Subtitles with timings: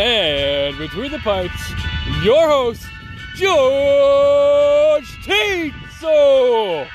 [0.00, 1.70] And between the pipes,
[2.22, 2.86] your host,
[3.36, 6.88] George Teetzel.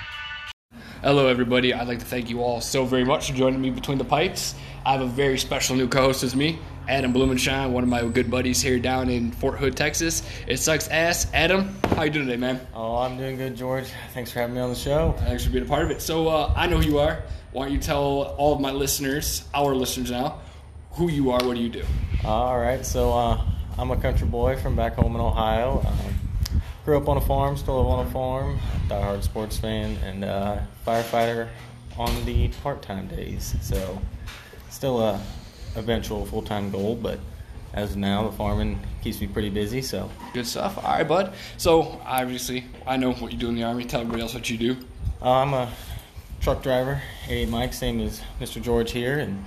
[1.04, 1.76] Hello, everybody.
[1.76, 4.56] I'd like to thank you all so very much for joining me between the pipes.
[4.84, 6.58] I have a very special new co-host with me,
[6.90, 10.24] Adam Blumenshine, one of my good buddies here down in Fort Hood, Texas.
[10.48, 11.28] It sucks ass.
[11.36, 12.60] Adam, how you doing today, man?
[12.74, 13.86] Oh, I'm doing good, George.
[14.16, 15.14] Thanks for having me on the show.
[15.20, 16.02] Thanks for being a part of it.
[16.02, 17.22] So uh, I know who you are.
[17.52, 20.40] Why don't you tell all of my listeners, our listeners now,
[20.98, 21.44] who you are?
[21.46, 21.84] What do you do?
[22.26, 23.40] All right, so uh,
[23.78, 25.84] I'm a country boy from back home in Ohio.
[25.86, 28.60] Um, grew up on a farm, still live on a farm.
[28.88, 31.50] Diehard sports fan and uh, firefighter
[31.98, 33.56] on the part-time days.
[33.62, 34.02] So
[34.70, 35.22] still a
[35.76, 37.20] eventual full-time goal, but
[37.74, 39.84] as of now, the farming keeps me pretty busy.
[39.84, 40.78] So Good stuff.
[40.80, 41.34] All right, bud.
[41.58, 43.86] So obviously, I know what you do in the army.
[43.86, 44.78] Tell everybody else what you do.
[45.22, 45.72] uh, I'm a
[46.42, 48.62] truck driver, 88 Mike, same as Mr.
[48.62, 49.44] George here, and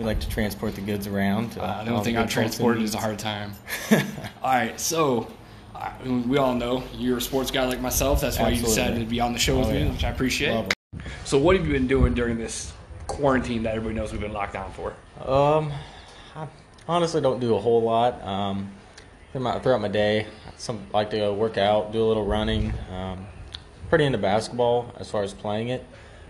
[0.00, 1.56] we like to transport the goods around.
[1.58, 3.52] Uh, the all only thing good on folks transport is a hard time.
[3.90, 4.00] All
[4.44, 5.30] right, so
[5.74, 5.92] uh,
[6.26, 8.22] we all know you're a sports guy like myself.
[8.22, 9.92] That's why you decided to be on the show with Oh, me, yeah.
[9.92, 10.72] which I appreciate.
[11.24, 12.72] So, what have you been doing during this
[13.08, 14.94] quarantine that everybody knows we've been locked down for?
[15.22, 15.70] Um,
[16.34, 16.46] I
[16.88, 18.22] honestly don't do a whole lot.
[18.24, 18.72] Um,
[19.32, 22.72] throughout my, throughout my day, some like to go work out, do a little running.
[22.90, 23.26] Um,
[23.90, 25.84] pretty into basketball as far as playing it.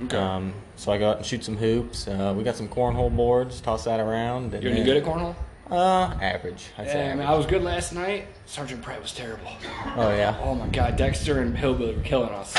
[0.05, 0.17] Okay.
[0.17, 2.09] Um, so I go out and shoot some hoops.
[2.09, 3.61] Uh, we got some cornhole boards.
[3.61, 4.55] Toss that around.
[4.55, 5.35] and You any then- good at cornhole?
[5.71, 6.67] Uh, average.
[6.79, 7.29] I'd say Yeah, man, average.
[7.29, 8.27] I was good last night.
[8.45, 9.53] Sergeant Pratt was terrible.
[9.97, 10.37] oh yeah.
[10.43, 12.57] Oh my God, Dexter and Hillbilly were killing us.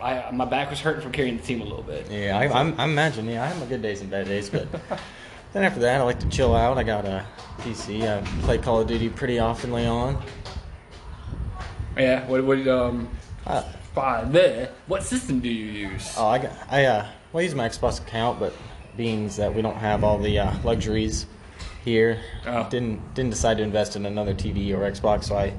[0.00, 2.10] I, my back was hurting from carrying the team a little bit.
[2.10, 3.26] Yeah, I, I'm, I imagine.
[3.28, 4.66] Yeah, I have my good days and bad days, but
[5.52, 6.78] then after that, I like to chill out.
[6.78, 7.24] I got a
[7.58, 8.02] PC.
[8.02, 10.20] I play Call of Duty pretty oftenly on.
[11.96, 12.26] Yeah.
[12.26, 12.42] What?
[12.44, 12.66] What?
[12.66, 13.08] Um.
[13.46, 13.62] Uh,
[13.94, 14.32] Fine.
[14.32, 14.70] There.
[14.86, 16.14] What system do you use?
[16.16, 18.52] Oh, I got, I uh, well, I use my Xbox account, but
[18.96, 21.26] being that we don't have all the uh, luxuries
[21.84, 22.68] here, Oh.
[22.70, 25.52] didn't didn't decide to invest in another TV or Xbox, so I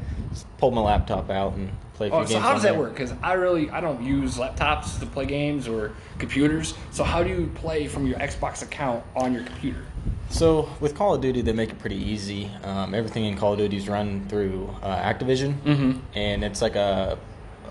[0.58, 2.32] pulled my laptop out and played Oh, games.
[2.32, 2.80] so how does that there.
[2.80, 2.94] work?
[2.94, 6.74] Because I really I don't use laptops to play games or computers.
[6.92, 9.86] So how do you play from your Xbox account on your computer?
[10.30, 12.52] So with Call of Duty, they make it pretty easy.
[12.64, 16.00] Um, everything in Call of Duty is run through uh, Activision, Mm-hmm.
[16.14, 17.18] and it's like a,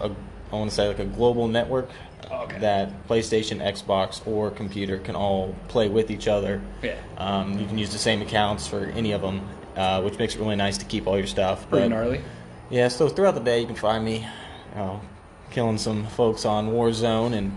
[0.01, 0.11] a
[0.53, 1.91] I want to say like a global network
[2.31, 2.59] Okay.
[2.59, 6.61] that PlayStation, Xbox, or computer can all play with each other.
[6.83, 6.97] Yeah.
[7.17, 9.41] Um, you can use the same accounts for any of them,
[9.77, 11.69] uh, which makes it really nice to keep all your stuff.
[11.71, 12.21] Pretty But- gnarly.
[12.71, 15.01] Yeah, so throughout the day you can find me, you know,
[15.51, 17.53] killing some folks on Warzone and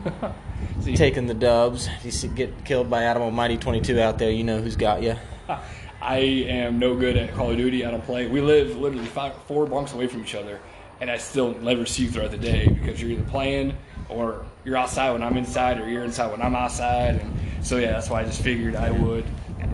[0.83, 1.87] See, taking the dubs.
[1.97, 5.01] If you see, get killed by Adam Almighty 22 out there, you know who's got
[5.01, 5.15] you.
[6.01, 7.85] I am no good at Call of Duty.
[7.85, 8.27] I don't play.
[8.27, 10.59] We live literally five, four blocks away from each other,
[11.01, 13.75] and I still never see you throughout the day because you're either playing
[14.07, 17.15] or you're outside when I'm inside, or you're inside when I'm outside.
[17.15, 17.33] And
[17.65, 19.25] so yeah, that's why I just figured I would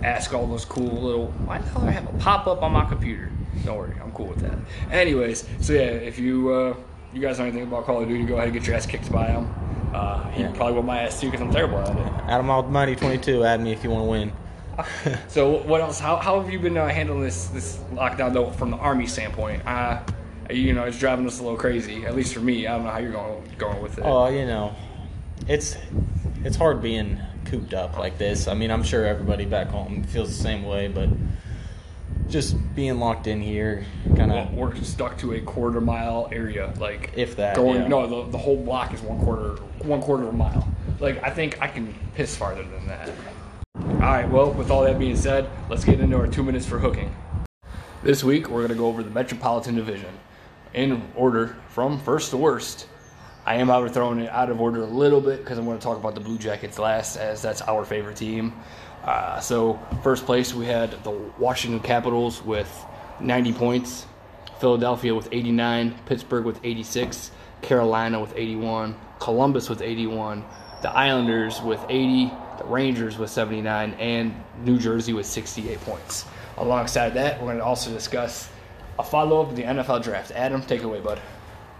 [0.04, 1.28] ask all those cool little.
[1.46, 3.32] Why the hell do I have a pop up on my computer?
[3.66, 4.58] Don't worry, I'm cool with that.
[4.92, 6.76] Anyways, so yeah, if you uh,
[7.14, 9.12] you guys know anything about Call of Duty, go ahead and get your ass kicked
[9.12, 9.54] by him.
[9.94, 10.52] Uh, he Yeah.
[10.54, 12.14] probably want my ass too because I'm terrible at it.
[12.28, 14.32] Adam Almighty 22, add me if you want to win.
[15.28, 16.00] So what else?
[16.00, 19.66] How, how have you been uh, handling this this lockdown though from the army standpoint?
[19.66, 20.00] Uh,
[20.50, 22.06] you know, it's driving us a little crazy.
[22.06, 24.04] At least for me, I don't know how you're going going with it.
[24.06, 24.76] Oh, you know,
[25.48, 25.78] it's
[26.44, 28.48] it's hard being cooped up like this.
[28.48, 31.10] I mean, I'm sure everybody back home feels the same way, but
[32.30, 34.54] just being locked in here, kind of.
[34.54, 37.88] we're stuck to a quarter mile area, like If that, Going yeah.
[37.88, 40.68] no, the, the whole block is one quarter one quarter of a mile.
[41.00, 43.10] Like I think I can piss farther than that.
[43.76, 44.28] All right.
[44.30, 47.16] Well, with all that being said, let's get into our two minutes for hooking.
[48.04, 50.10] This week we're gonna go over the Metropolitan Division
[50.74, 52.88] in order from first to worst.
[53.46, 55.84] I am however throwing it out of order a little bit because I'm going to
[55.84, 58.54] talk about the Blue Jackets last, as that's our favorite team.
[59.04, 62.86] Uh, so first place we had the Washington Capitals with
[63.22, 64.06] 90 points,
[64.60, 70.44] Philadelphia with 89, Pittsburgh with 86, Carolina with 81, Columbus with 81,
[70.82, 76.26] the Islanders with 80, the Rangers with 79, and New Jersey with 68 points.
[76.58, 78.50] Alongside that, we're going to also discuss
[79.00, 80.32] a follow up of the NFL draft.
[80.32, 81.20] Adam, take it away, bud.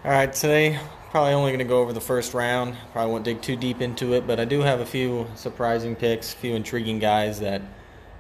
[0.04, 0.80] All right, today
[1.12, 2.76] probably only going to go over the first round.
[2.92, 6.34] Probably won't dig too deep into it, but I do have a few surprising picks,
[6.34, 7.62] a few intriguing guys that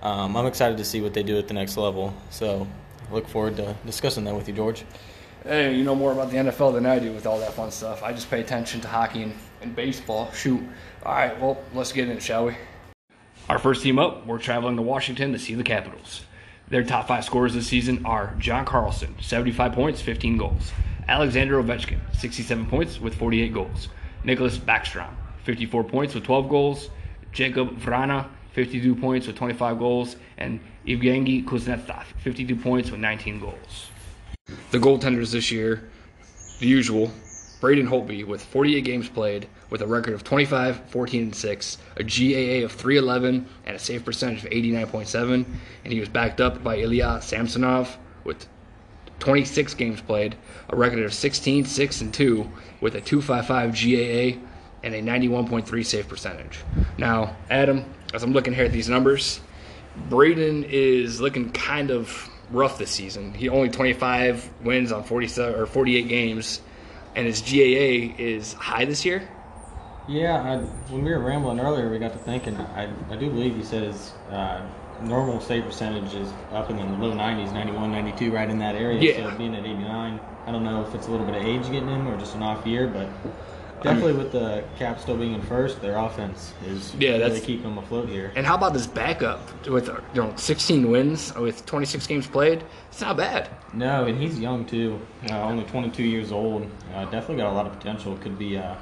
[0.02, 2.14] um, I'm excited to see what they do at the next level.
[2.30, 2.68] So
[3.12, 4.86] look forward to discussing that with you, George.
[5.44, 8.04] Hey, you know more about the NFL than I do with all that fun stuff.
[8.04, 10.32] I just pay attention to hockey and, and baseball.
[10.32, 10.62] Shoot.
[11.06, 12.58] All right, well, let's get in it, shall we?
[13.48, 16.24] Our first team up, we're traveling to Washington to see the Capitals.
[16.70, 20.74] Their top five scorers this season are John Carlson, 75 points, 15 goals.
[21.08, 23.88] Alexander Ovechkin, 67 points with 48 goals.
[24.26, 25.12] Nicholas Backstrom,
[25.44, 26.90] 54 points with 12 goals.
[27.32, 33.88] Jacob Vrana, 52 points with 25 goals, and Evgeny Kuznetsov, 52 points with 19 goals.
[34.72, 35.88] The goaltenders this year,
[36.60, 37.12] the usual,
[37.62, 42.04] Braden Holtby with 48 games played with a record of 25, 14, and 6, a
[42.04, 45.46] GAA of 311, and a save percentage of 89.7.
[45.84, 48.48] And he was backed up by Ilya Samsonov with
[49.20, 50.36] 26 games played,
[50.70, 52.50] a record of 16, 6, and 2,
[52.82, 54.40] with a 255 GAA
[54.84, 56.60] and a 91.3 save percentage.
[56.98, 59.42] Now, Adam, as I'm looking here at these numbers,
[60.10, 63.34] Braden is looking kind of rough this season.
[63.34, 66.62] He only 25 wins on 47 or 48 games,
[67.16, 69.28] and his GAA is high this year.
[70.08, 70.58] Yeah, I,
[70.92, 72.56] when we were rambling earlier, we got to thinking.
[72.56, 74.66] I, I do believe you said his uh,
[75.02, 79.00] normal save percentage is up in the low 90s, 91, 92, right in that area.
[79.02, 79.30] Yeah.
[79.32, 81.90] So being at 89, I don't know if it's a little bit of age getting
[81.90, 83.10] him or just an off year, but
[83.84, 87.64] definitely with the cap still being in first, their offense is Yeah, really that's- keeping
[87.64, 88.32] them afloat here.
[88.38, 92.64] And how about this backup with you know 16 wins with 26 games played?
[92.90, 93.50] It's not bad.
[93.74, 95.02] No, and he's young too.
[95.30, 96.66] Uh, only 22 years old.
[96.96, 98.16] Uh, definitely got a lot of potential.
[98.22, 98.78] Could be a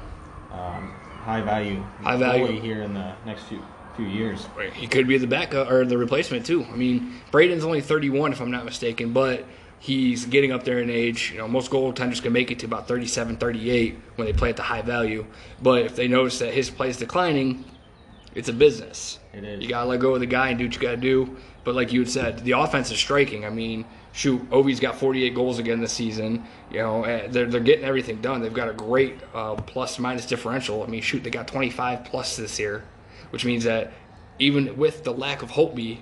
[0.53, 0.93] um,
[1.25, 2.61] high value High value.
[2.61, 3.61] here in the next few
[3.95, 4.47] few years.
[4.73, 6.65] He could be the backup or the replacement too.
[6.65, 9.45] I mean, Braden's only 31 if I'm not mistaken, but
[9.79, 11.31] he's getting up there in age.
[11.31, 14.57] You know, most goaltenders can make it to about 37, 38 when they play at
[14.57, 15.25] the high value.
[15.61, 17.63] But if they notice that his play is declining,
[18.33, 19.19] it's a business.
[19.33, 19.63] It is.
[19.63, 21.37] You gotta let go of the guy and do what you gotta do.
[21.63, 23.45] But like you had said, the offense is striking.
[23.45, 23.85] I mean,
[24.15, 26.45] shoot, Ovi's got 48 goals again this season.
[26.71, 28.41] You know, eh, they're they're getting everything done.
[28.41, 30.81] They've got a great uh, plus minus differential.
[30.81, 32.83] I mean, shoot, they got 25 plus this year,
[33.29, 33.91] which means that
[34.39, 35.99] even with the lack of Holtby,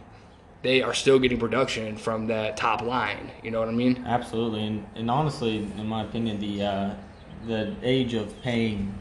[0.62, 3.32] they are still getting production from that top line.
[3.42, 4.04] You know what I mean?
[4.08, 6.96] Absolutely, and, and honestly, in my opinion, the uh,
[7.48, 8.94] the age of paying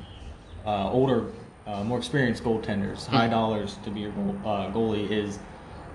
[0.66, 1.26] uh, older,
[1.66, 5.38] uh, more experienced goaltenders high dollars to be your goal, uh, goalie is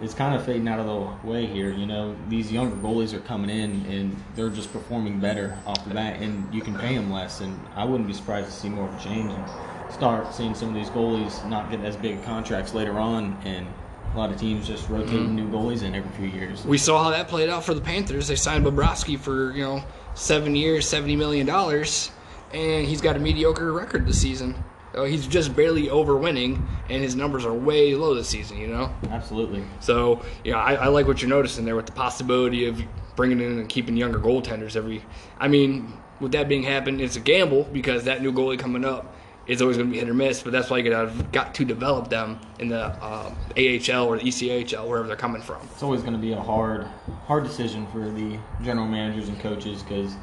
[0.01, 1.71] is kind of fading out of the way here.
[1.71, 5.93] You know, these younger goalies are coming in and they're just performing better off the
[5.93, 7.41] bat, and you can pay them less.
[7.41, 10.69] And I wouldn't be surprised to see more of a change and start seeing some
[10.69, 13.67] of these goalies not get as big contracts later on, and
[14.13, 16.65] a lot of teams just rotating new goalies in every few years.
[16.65, 18.27] We saw how that played out for the Panthers.
[18.27, 19.83] They signed Bobrovsky for you know
[20.13, 22.11] seven years, seventy million dollars,
[22.53, 24.63] and he's got a mediocre record this season.
[24.97, 28.57] Uh, he's just barely over winning, and his numbers are way low this season.
[28.57, 29.63] You know, Absolutely.
[29.79, 30.21] so
[30.51, 32.81] know I, I like what you're noticing there with the possibility of
[33.15, 35.03] bringing in and keeping younger goaltenders every.
[35.39, 39.13] I mean, with that being happened, it's a gamble because that new goalie coming up
[39.47, 40.43] is always going to be hit or miss.
[40.43, 44.23] But that's why you got got to develop them in the uh, AHL or the
[44.23, 45.61] ECHL, wherever they're coming from.
[45.71, 46.85] it's always going to be a hard,
[47.25, 50.15] hard decision for the general managers and coaches because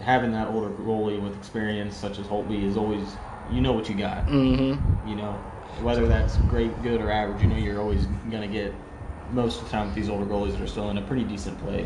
[0.00, 3.16] having that older goalie with experience, such as Holtby, is always
[3.50, 4.26] you know what you got.
[4.26, 5.08] Mm-hmm.
[5.08, 5.32] You know
[5.82, 7.42] whether that's great, good, or average.
[7.42, 8.74] You know you're always going to get
[9.32, 11.58] most of the time with these older goalies that are still in a pretty decent
[11.60, 11.84] play.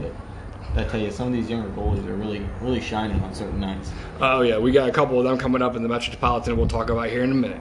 [0.74, 3.60] But I tell you, some of these younger goalies are really, really shining on certain
[3.60, 3.92] nights.
[4.20, 6.56] Oh yeah, we got a couple of them coming up in the Metropolitan.
[6.56, 7.60] We'll talk about here in a minute.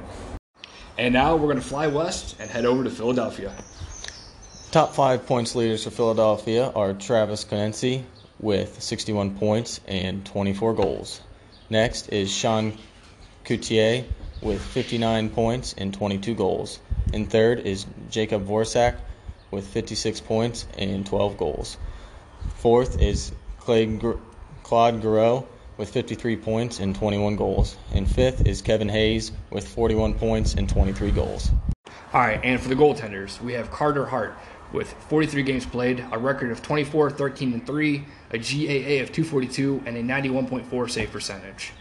[0.98, 3.54] And now we're gonna fly west and head over to Philadelphia.
[4.72, 8.04] Top five points leaders for Philadelphia are Travis Konecny
[8.40, 11.22] with 61 points and 24 goals.
[11.70, 12.78] Next is Sean
[13.44, 14.06] Couturier
[14.42, 16.80] with 59 points and 22 goals.
[17.14, 18.98] And third is Jacob Vorsak
[19.52, 21.78] with 56 points and 12 goals.
[22.56, 25.46] Fourth is Claude Giroux
[25.78, 27.78] with 53 points and 21 goals.
[27.94, 31.52] And fifth is Kevin Hayes with 41 points and 23 goals.
[32.14, 34.38] All right, and for the goaltenders, we have Carter Hart
[34.74, 39.84] with 43 games played, a record of 24, 13, and 3, a GAA of 242,
[39.86, 41.72] and a 91.4 save percentage.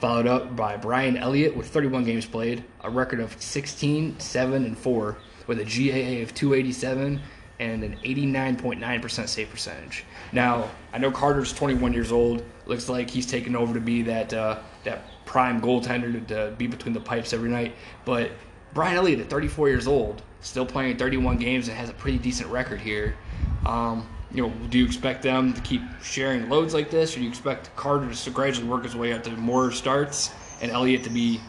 [0.00, 4.76] Followed up by Brian Elliott with 31 games played, a record of 16, 7, and
[4.76, 7.20] 4, with a GAA of 287
[7.58, 10.04] and an 89.9% save percentage.
[10.32, 12.44] Now, I know Carter's 21 years old.
[12.66, 16.66] Looks like he's taken over to be that uh, that prime goaltender to, to be
[16.66, 17.74] between the pipes every night.
[18.04, 18.32] But
[18.74, 22.50] Brian Elliott, at 34 years old, still playing 31 games and has a pretty decent
[22.50, 23.16] record here.
[23.64, 27.24] Um, you know, do you expect them to keep sharing loads like this, or do
[27.24, 30.30] you expect Carter to gradually work his way up to more starts
[30.60, 31.40] and Elliott to be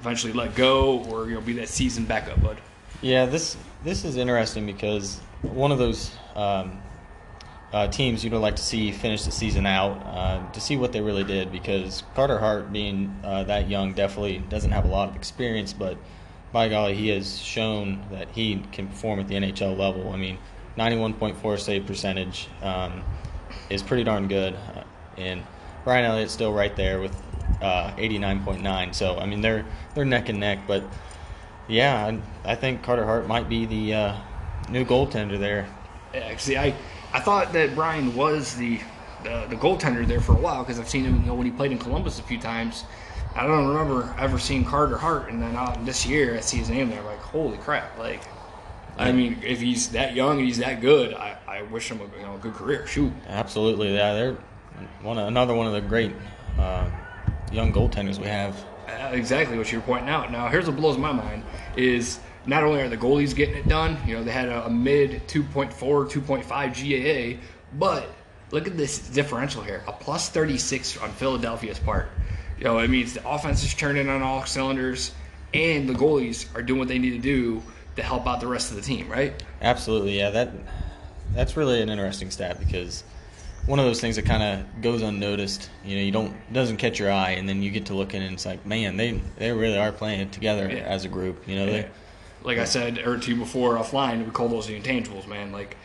[0.00, 2.58] eventually let go, or you know, be that seasoned backup bud?
[3.02, 6.80] Yeah, this this is interesting because one of those um,
[7.72, 11.00] uh, teams you'd like to see finish the season out uh, to see what they
[11.00, 15.16] really did because Carter Hart, being uh, that young, definitely doesn't have a lot of
[15.16, 15.98] experience, but
[16.52, 20.10] by golly, he has shown that he can perform at the NHL level.
[20.12, 20.38] I mean,
[20.76, 23.02] 91.4 save percentage um,
[23.70, 24.82] is pretty darn good, uh,
[25.16, 25.42] and
[25.84, 27.14] Brian Elliott's still right there with
[27.62, 28.94] uh, 89.9.
[28.94, 29.64] So I mean, they're
[29.94, 30.84] they're neck and neck, but
[31.68, 34.16] Yeah, I, I think Carter Hart might be the uh,
[34.68, 35.66] new goaltender there.
[36.14, 36.74] Yeah, see, I,
[37.12, 38.80] I thought that Brian was the
[39.24, 41.52] the, the goaltender there for a while because I've seen him you know, when he
[41.52, 42.84] played in Columbus a few times.
[43.34, 46.70] I don't remember ever seeing Carter Hart, and then uh, this year I see his
[46.70, 47.02] name there.
[47.02, 47.98] Like, holy crap!
[47.98, 48.22] Like,
[48.98, 52.18] I mean, if he's that young and he's that good, I, I wish him a
[52.18, 52.86] you know a good career.
[52.86, 53.12] Shoot.
[53.28, 54.14] Absolutely, yeah.
[54.14, 54.36] They're
[55.02, 56.12] one of, another one of the great
[56.58, 56.88] uh,
[57.52, 58.56] young goaltenders we have.
[58.88, 60.30] Uh, exactly what you're pointing out.
[60.30, 61.42] Now, here's what blows my mind
[61.76, 64.70] is not only are the goalies getting it done, you know, they had a, a
[64.70, 67.40] mid 2.4, 2.5 GAA,
[67.74, 68.08] but
[68.52, 72.08] look at this differential here a plus 36 on Philadelphia's part.
[72.58, 75.12] You know, it means the offense is turning on all cylinders,
[75.52, 77.62] and the goalies are doing what they need to do
[77.96, 79.32] to help out the rest of the team, right?
[79.60, 80.30] Absolutely, yeah.
[80.30, 80.52] That
[81.34, 83.04] that's really an interesting stat because
[83.66, 85.70] one of those things that kind of goes unnoticed.
[85.84, 88.34] You know, you don't doesn't catch your eye, and then you get to looking, and
[88.34, 90.78] it's like, man, they they really are playing it together yeah.
[90.78, 91.46] as a group.
[91.48, 91.70] You know, yeah.
[91.70, 91.88] they,
[92.42, 95.52] like I said or to you before offline, we call those the intangibles, man.
[95.52, 95.76] Like,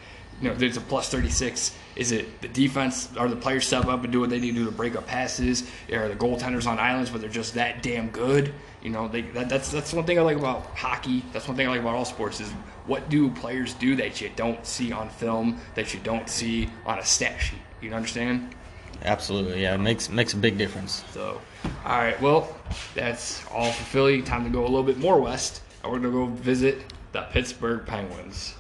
[0.41, 1.75] you know, there's a plus 36.
[1.95, 3.15] Is it the defense?
[3.15, 5.05] Are the players step up and do what they need to do to break up
[5.05, 5.69] passes?
[5.91, 8.53] Are the goaltenders on islands, but they're just that damn good?
[8.81, 11.23] You know, they, that, that's that's one thing I like about hockey.
[11.31, 12.49] That's one thing I like about all sports is
[12.87, 16.97] what do players do that you don't see on film, that you don't see on
[16.97, 17.59] a stat sheet.
[17.81, 18.55] You understand?
[19.03, 19.75] Absolutely, yeah.
[19.75, 21.03] It makes makes a big difference.
[21.11, 21.39] So,
[21.85, 22.55] all right, well,
[22.95, 24.21] that's all for Philly.
[24.21, 25.61] Time to go a little bit more west.
[25.83, 28.55] We're gonna go visit the Pittsburgh Penguins.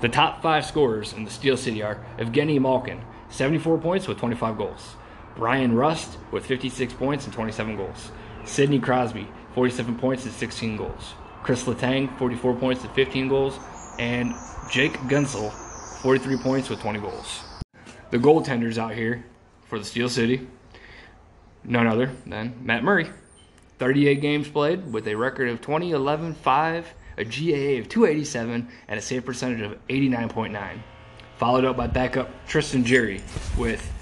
[0.00, 4.56] The top five scorers in the Steel City are Evgeny Malkin, 74 points with 25
[4.56, 4.96] goals.
[5.36, 8.10] Bryan Rust with 56 points and 27 goals.
[8.44, 11.14] Sidney Crosby, 47 points and 16 goals.
[11.42, 13.58] Chris Letang, 44 points and 15 goals.
[13.98, 14.34] And
[14.70, 15.52] Jake Guentzel,
[16.02, 17.42] 43 points with 20 goals.
[18.10, 19.24] The goaltenders out here
[19.66, 20.46] for the Steel City,
[21.64, 23.10] none other than Matt Murray.
[23.78, 28.98] 38 games played with a record of 20, 11, 5, a GAA of 287, and
[28.98, 30.78] a save percentage of 89.9.
[31.36, 33.20] Followed up by backup Tristan Jarry
[33.56, 33.92] with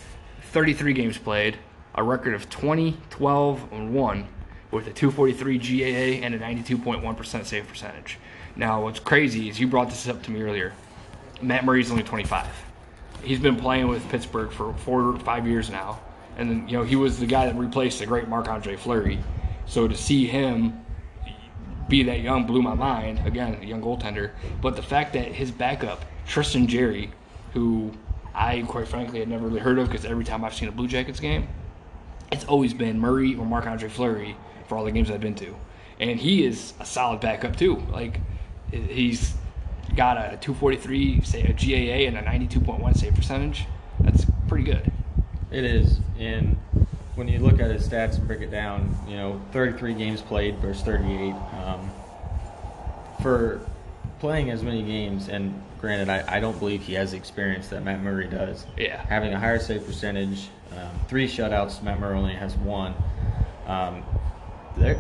[0.53, 1.59] 33 games played,
[1.95, 4.29] a record of 20, 12, and 1,
[4.71, 8.19] with a 243 GAA and a 92.1% save percentage.
[8.55, 10.75] Now, what's crazy is you brought this up to me earlier.
[11.41, 12.47] Matt Murray's only 25.
[13.23, 16.01] He's been playing with Pittsburgh for four or five years now.
[16.37, 19.19] And you know, he was the guy that replaced the great Marc Andre Fleury.
[19.67, 20.86] So to see him
[21.89, 23.21] be that young blew my mind.
[23.25, 24.31] Again, a young goaltender.
[24.61, 27.13] But the fact that his backup, Tristan Jarry,
[27.53, 27.93] who
[28.35, 30.89] I quite frankly had never really heard of because every time I've seen a Blue
[30.89, 31.49] Jackets game,
[32.33, 34.37] it's always been Murray or Marc Andre Fleury
[34.69, 35.55] for all the games I've been to.
[36.01, 37.77] And he is a solid backup too.
[37.91, 38.21] Like
[38.71, 39.35] he's
[39.95, 43.67] got a 243 say a GAA and a 92.1 save percentage.
[44.01, 44.93] That's pretty good.
[45.51, 46.01] It is.
[46.19, 46.59] And
[47.17, 50.57] when you look at his stats and break it down, you know, 33 games played
[50.59, 51.33] versus 38.
[51.33, 51.91] Um,
[53.23, 53.67] for
[54.21, 57.83] playing as many games, and granted, I, I don't believe he has the experience that
[57.83, 58.67] Matt Murray does.
[58.77, 59.05] Yeah.
[59.07, 62.95] Having a higher save percentage, um, three shutouts, Matt Murray only has one.
[63.67, 64.05] Um,
[64.77, 64.97] they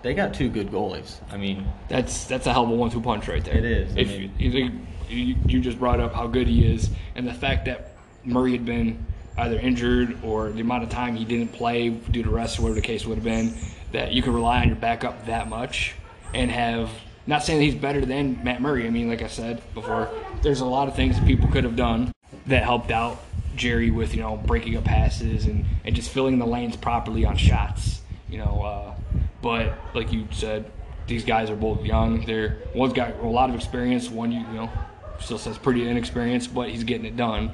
[0.00, 1.16] they got two good goalies.
[1.30, 3.56] I mean, that's that's a hell of a one-two punch right there.
[3.56, 3.96] It is.
[3.96, 7.34] If I mean, you, you, you just brought up how good he is, and the
[7.34, 7.92] fact that
[8.24, 9.04] Murray had been
[9.38, 12.80] either injured or the amount of time he didn't play due to rest or whatever
[12.80, 13.54] the case would have been,
[13.92, 15.94] that you can rely on your backup that much
[16.34, 16.90] and have
[17.26, 18.86] not saying that he's better than Matt Murray.
[18.86, 20.10] I mean, like I said before,
[20.42, 22.12] there's a lot of things that people could have done
[22.46, 23.22] that helped out
[23.54, 27.36] Jarry with, you know, breaking up passes and, and just filling the lanes properly on
[27.36, 28.02] shots.
[28.30, 28.94] You know, uh,
[29.42, 30.70] but like you said,
[31.06, 32.24] these guys are both young.
[32.24, 34.70] They're one's got a lot of experience, one you, you know
[35.20, 37.52] still says pretty inexperienced, but he's getting it done.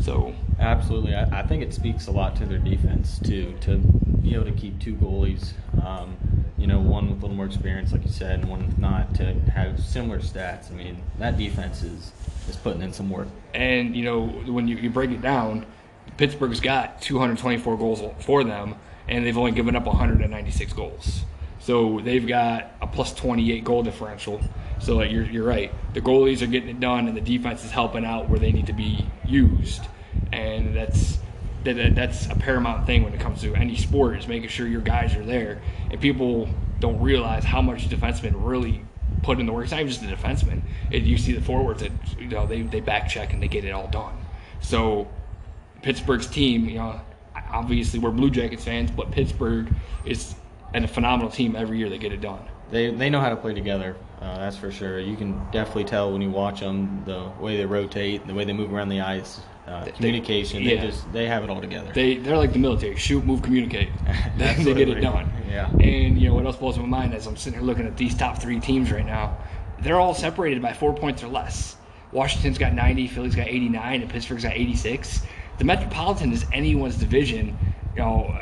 [0.00, 4.34] So absolutely, I, I, think it speaks a lot to their defense too to be
[4.34, 5.52] able to keep two goalies.
[5.84, 6.16] Um,
[6.58, 9.14] you know, one with a little more experience, like you said, and one with not
[9.16, 10.70] to have similar stats.
[10.70, 12.12] I mean, that defense is
[12.48, 13.28] is putting in some work.
[13.52, 15.66] And you know, when you, you break it down,
[16.16, 18.76] Pittsburgh's got 224 goals for them,
[19.08, 21.22] and they've only given up 196 goals.
[21.60, 24.40] So they've got a plus 28 goal differential.
[24.80, 25.72] So like you're, you're right.
[25.94, 28.66] The goalies are getting it done, and the defense is helping out where they need
[28.66, 29.82] to be used
[30.34, 31.18] and that's
[31.64, 34.82] that, that's a paramount thing when it comes to any sport is making sure your
[34.82, 35.62] guys are there.
[35.90, 36.48] And people
[36.78, 38.84] don't realize how much defensemen really
[39.22, 39.64] put in the work.
[39.64, 40.60] It's not even just the defensemen.
[40.90, 43.64] It, you see the forwards that you know they they back check and they get
[43.64, 44.14] it all done.
[44.60, 45.08] So
[45.82, 47.00] Pittsburgh's team, you know,
[47.50, 49.72] obviously we're Blue Jackets fans, but Pittsburgh
[50.04, 50.34] is
[50.74, 51.88] and a phenomenal team every year.
[51.88, 52.44] They get it done.
[52.70, 53.96] They they know how to play together.
[54.20, 54.98] Uh, that's for sure.
[54.98, 58.52] You can definitely tell when you watch them the way they rotate, the way they
[58.52, 59.40] move around the ice.
[59.66, 60.62] Uh, They- communication.
[60.62, 60.80] yeah.
[60.80, 61.90] They just they have it all together.
[61.94, 63.90] They they're like the military: shoot, move, communicate.
[64.36, 65.30] they, they get it done.
[65.48, 65.70] Yeah.
[65.70, 68.14] And you know what else blows my mind as I'm sitting here looking at these
[68.14, 69.36] top three teams right now.
[69.80, 71.76] They're all separated by four points or less.
[72.12, 75.22] Washington's got 90, Philly's got 89, and Pittsburgh's got 86.
[75.58, 77.56] The Metropolitan is anyone's division,
[77.96, 78.38] you know,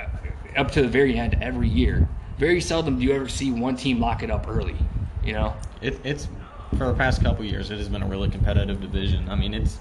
[0.57, 2.07] up to the very end every year.
[2.39, 4.77] Very seldom do you ever see one team lock it up early.
[5.25, 5.55] You know.
[5.81, 6.29] It, it's
[6.77, 7.71] for the past couple years.
[7.71, 9.29] It has been a really competitive division.
[9.29, 9.79] I mean, it's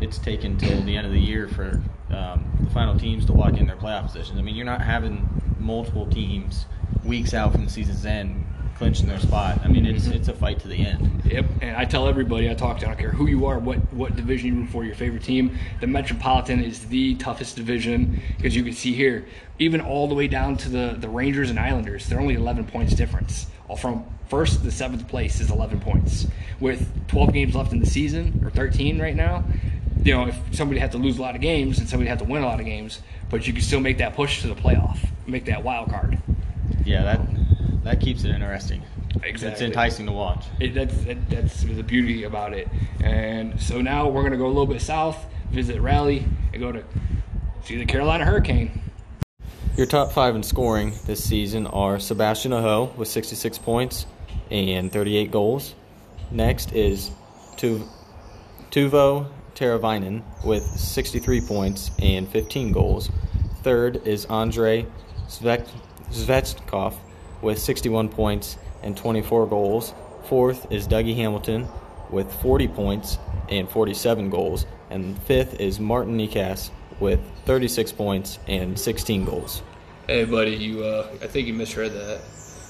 [0.00, 3.54] it's taken till the end of the year for um, the final teams to lock
[3.54, 4.38] in their playoff positions.
[4.38, 6.66] I mean, you're not having multiple teams
[7.04, 8.44] weeks out from the season's end
[8.82, 9.60] clinching their spot.
[9.62, 11.22] I mean, it's it's a fight to the end.
[11.24, 13.76] Yep, and I tell everybody I talk to, I don't care who you are, what
[13.92, 15.56] what division you root for, your favorite team.
[15.80, 19.26] The Metropolitan is the toughest division because you can see here,
[19.60, 22.94] even all the way down to the the Rangers and Islanders, they're only 11 points
[22.94, 23.46] difference.
[23.68, 26.26] All from first to seventh place is 11 points.
[26.58, 29.44] With 12 games left in the season, or 13 right now,
[30.04, 32.24] you know if somebody had to lose a lot of games and somebody had to
[32.24, 34.98] win a lot of games, but you can still make that push to the playoff,
[35.26, 36.18] make that wild card.
[36.84, 37.20] Yeah, that
[37.84, 38.82] that keeps it interesting.
[39.22, 39.48] Exactly.
[39.48, 40.46] It's enticing to watch.
[40.58, 42.68] It, that's that, that's the beauty about it.
[43.02, 46.84] And so now we're gonna go a little bit south, visit Raleigh, and go to
[47.64, 48.82] see the Carolina Hurricane.
[49.76, 54.06] Your top five in scoring this season are Sebastian Aho with 66 points
[54.50, 55.74] and 38 goals.
[56.30, 57.10] Next is
[57.56, 63.10] Teuvo Teravainen with 63 points and 15 goals.
[63.62, 64.86] Third is Andrei
[65.28, 65.68] Svet-
[67.42, 69.94] with 61 points and 24 goals.
[70.24, 71.66] Fourth is Dougie Hamilton
[72.10, 73.18] with 40 points
[73.48, 74.66] and 47 goals.
[74.90, 79.62] And fifth is Martin Necas with 36 points and 16 goals.
[80.06, 82.20] Hey, buddy, you uh, I think you misread that.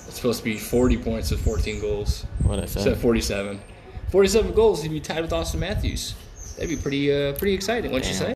[0.07, 2.27] It's supposed to be 40 points with 14 goals.
[2.43, 2.81] What I say?
[2.81, 3.61] Instead 47.
[4.11, 6.15] 47 goals, you'd be tied with Auston Matthews.
[6.57, 8.35] That'd be pretty uh, pretty exciting, wouldn't you say?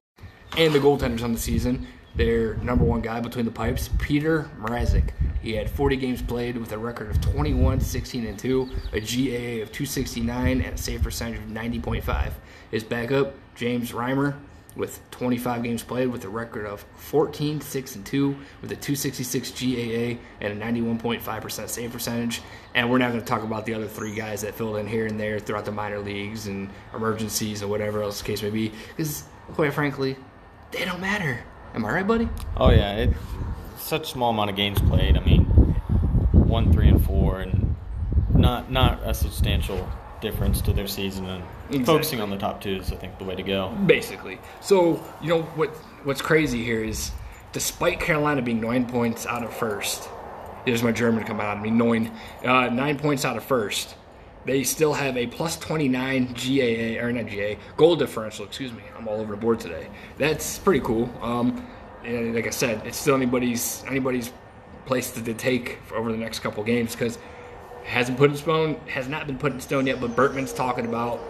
[0.57, 5.11] And the goaltenders on the season, their number one guy between the pipes, Peter Mrazek.
[5.43, 8.63] He had 40 games played with a record of 21, 16, and 2,
[8.95, 12.33] a GAA of 269, and a save percentage of 90.5.
[12.71, 14.35] His backup, James Reimer,
[14.77, 18.29] with 25 games played with a record of 14, 6, and 2,
[18.61, 22.43] with a 266 GAA and a 91.5% save percentage.
[22.75, 25.07] And we're not going to talk about the other three guys that filled in here
[25.07, 28.71] and there throughout the minor leagues and emergencies and whatever else the case may be,
[28.89, 30.17] because quite frankly,
[30.73, 31.43] they don't matter.
[31.75, 32.29] Am I right, buddy?
[32.57, 33.11] Oh yeah, it
[33.79, 35.17] such small amount of games played.
[35.17, 35.45] I mean,
[36.33, 37.77] one, three, and four, and
[38.35, 39.89] not not a substantial
[40.21, 41.27] difference to their season.
[41.27, 41.85] And Exactly.
[41.85, 43.69] focusing on the top two is, I think, the way to go.
[43.87, 44.39] Basically.
[44.61, 45.71] So, you know what
[46.05, 47.11] what's crazy here is
[47.53, 50.09] despite Carolina being nine points out of first,
[50.65, 52.13] there's my German coming out of me, nine,
[52.45, 53.95] uh, nine points out of first,
[54.45, 58.83] they still have a plus 29 GAA, or not GAA, goal differential, excuse me.
[58.97, 59.89] I'm all over the board today.
[60.19, 61.11] That's pretty cool.
[61.21, 61.67] Um,
[62.05, 64.33] and like I said, it's still anybody's anybody's
[64.85, 67.19] place to take over the next couple games because
[67.87, 70.01] hasn't put in stone has not been put in stone yet.
[70.01, 71.21] But Bettman's talking about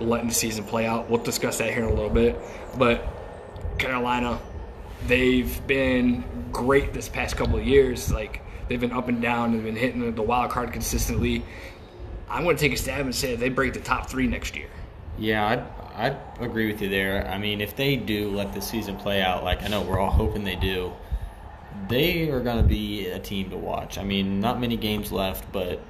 [0.00, 1.08] letting the season play out.
[1.08, 2.38] We'll discuss that here in a little bit.
[2.76, 3.06] But
[3.78, 4.40] Carolina,
[5.06, 8.10] they've been great this past couple of years.
[8.10, 9.52] Like they've been up and down.
[9.52, 11.44] They've been hitting the wild card consistently.
[12.28, 14.70] I'm going to take a stab and say they break the top three next year.
[15.18, 17.28] Yeah, I'd, I'd agree with you there.
[17.28, 20.10] I mean, if they do let the season play out, like I know we're all
[20.10, 20.92] hoping they do,
[21.88, 23.98] they are going to be a team to watch.
[23.98, 25.80] I mean, not many games left, but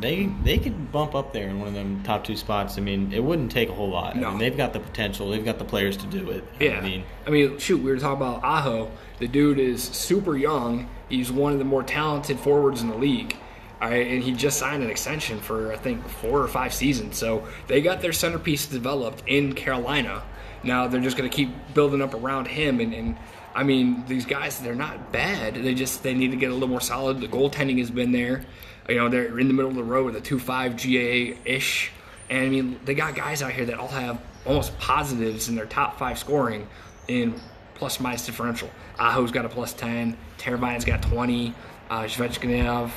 [0.00, 2.76] they they could bump up there in one of them top two spots.
[2.78, 4.16] I mean, it wouldn't take a whole lot.
[4.16, 4.30] I No.
[4.30, 5.30] mean, they've got the potential.
[5.30, 6.44] They've got the players to do it.
[6.58, 6.78] Yeah.
[6.78, 8.90] I mean, I mean, shoot, we were talking about Aho.
[9.20, 10.88] The dude is super young.
[11.08, 13.36] He's one of the more talented forwards in the league.
[13.80, 17.16] All right, and he just signed an extension for I think four or five seasons.
[17.16, 20.22] So they got their centerpiece developed in Carolina.
[20.64, 22.80] Now they're just going to keep building up around him.
[22.80, 23.16] And, and
[23.54, 25.54] I mean, these guys they're not bad.
[25.54, 27.20] They just they need to get a little more solid.
[27.20, 28.44] The goaltending has been there.
[28.88, 31.90] You know, they're in the middle of the road with a two five GA ish.
[32.30, 35.66] And I mean, they got guys out here that all have almost positives in their
[35.66, 36.66] top five scoring
[37.08, 37.40] in
[37.74, 38.70] plus minus differential.
[38.98, 40.16] Aho's got a plus 10.
[40.38, 41.54] Teravainen's got 20.
[41.90, 42.90] Uh, Zvechkinov,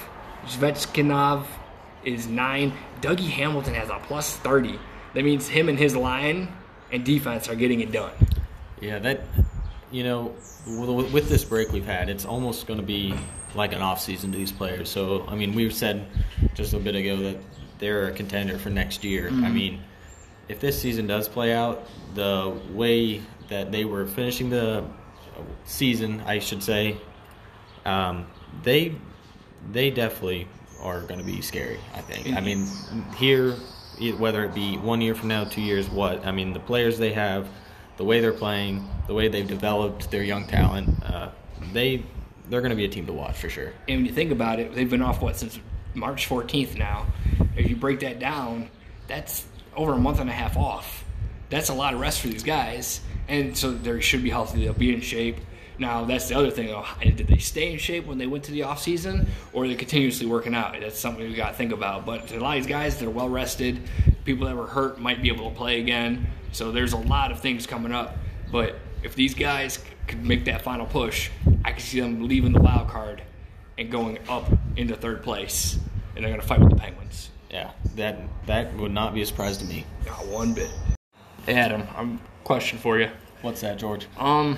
[0.46, 1.46] Zvechkinov
[2.06, 2.74] is 9.
[3.02, 4.80] Dougie Hamilton has a plus 30.
[5.14, 6.48] That means him and his line
[6.92, 8.14] and defense are getting it done.
[8.80, 9.22] Yeah, that
[9.92, 13.14] you know, with, with this break we've had, it's almost going to be
[13.56, 14.90] like an off season to these players.
[14.90, 16.06] So, I mean, we've said
[16.54, 17.38] just a bit ago that
[17.80, 19.30] they're a contender for next year.
[19.30, 19.82] I mean,
[20.48, 24.84] if this season does play out the way that they were finishing the
[25.66, 26.98] season, I should say,
[27.86, 28.28] um,
[28.64, 28.96] they
[29.72, 30.48] they definitely
[30.82, 31.80] are going to be scary.
[31.94, 32.36] I think.
[32.36, 32.68] I mean,
[33.18, 33.56] here
[34.18, 36.26] whether it be one year from now, two years, what.
[36.26, 37.48] I mean, the players they have,
[37.98, 41.30] the way they're playing, the way they've developed their young talent, uh,
[41.74, 42.04] they
[42.50, 43.74] they're going to be a team to watch for sure.
[43.88, 45.60] And when you think about it, they've been off what since
[45.94, 47.06] March 14th now.
[47.58, 48.70] If you break that down,
[49.08, 51.04] that's over a month and a half off.
[51.50, 54.64] That's a lot of rest for these guys, and so they should be healthy.
[54.64, 55.38] They'll be in shape.
[55.80, 56.68] Now that's the other thing.
[56.68, 56.86] Though.
[57.02, 59.76] Did they stay in shape when they went to the off season, or are they
[59.76, 60.76] continuously working out?
[60.80, 62.06] That's something we got to think about.
[62.06, 63.80] But a lot of these guys, they're well rested.
[64.26, 66.28] People that were hurt might be able to play again.
[66.52, 68.18] So there's a lot of things coming up.
[68.52, 71.30] But if these guys could make that final push,
[71.64, 73.22] I could see them leaving the wild card
[73.78, 75.78] and going up into third place,
[76.16, 77.30] and they're going to fight with the Penguins.
[77.52, 79.86] Yeah, that that would not be a surprise to me.
[80.06, 80.70] Not one bit.
[81.46, 83.10] Hey Adam, I'm question for you.
[83.42, 84.08] What's that, George?
[84.18, 84.58] Um,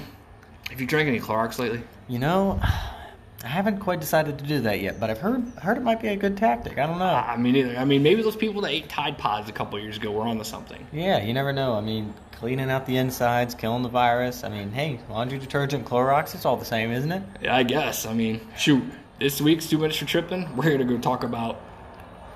[0.70, 1.82] have you drank any Clorox lately?
[2.08, 2.60] You know,
[3.44, 6.10] I haven't quite decided to do that yet, but I've heard heard it might be
[6.10, 6.78] a good tactic.
[6.78, 7.06] I don't know.
[7.06, 7.78] I mean, either.
[7.78, 10.44] I mean, maybe those people that ate Tide Pods a couple years ago were onto
[10.44, 10.86] something.
[10.92, 11.76] Yeah, you never know.
[11.76, 14.44] I mean, cleaning out the insides, killing the virus.
[14.44, 17.24] I mean, hey, laundry detergent, Clorox, it's all the same, isn't it?
[17.42, 18.06] Yeah, I guess.
[18.06, 18.84] I mean, shoot.
[19.20, 20.56] This week's two minutes for tripping.
[20.56, 21.62] We're here to go talk about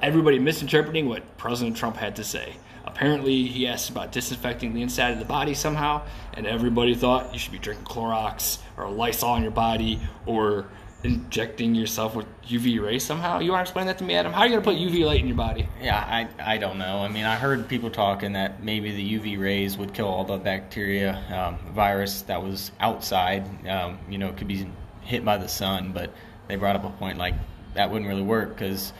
[0.01, 2.55] everybody misinterpreting what President Trump had to say.
[2.93, 6.03] Apparently, he asked about disinfecting the inside of the body somehow,
[6.35, 10.67] and everybody thought you should be drinking Clorox or Lysol on your body or
[11.03, 13.39] injecting yourself with UV rays somehow.
[13.39, 14.31] You want to explain that to me, Adam?
[14.31, 15.67] How are you going to put UV light in your body?
[15.81, 16.99] Yeah, I, I don't know.
[16.99, 20.37] I mean, I heard people talking that maybe the UV rays would kill all the
[20.37, 23.67] bacteria, um, virus that was outside.
[23.67, 24.67] Um, you know, could be
[25.01, 26.11] hit by the sun, but
[26.47, 27.33] they brought up a point like
[27.73, 28.93] that wouldn't really work because,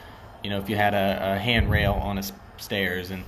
[0.44, 2.24] you know, if you had a, a handrail on a
[2.58, 3.24] stairs and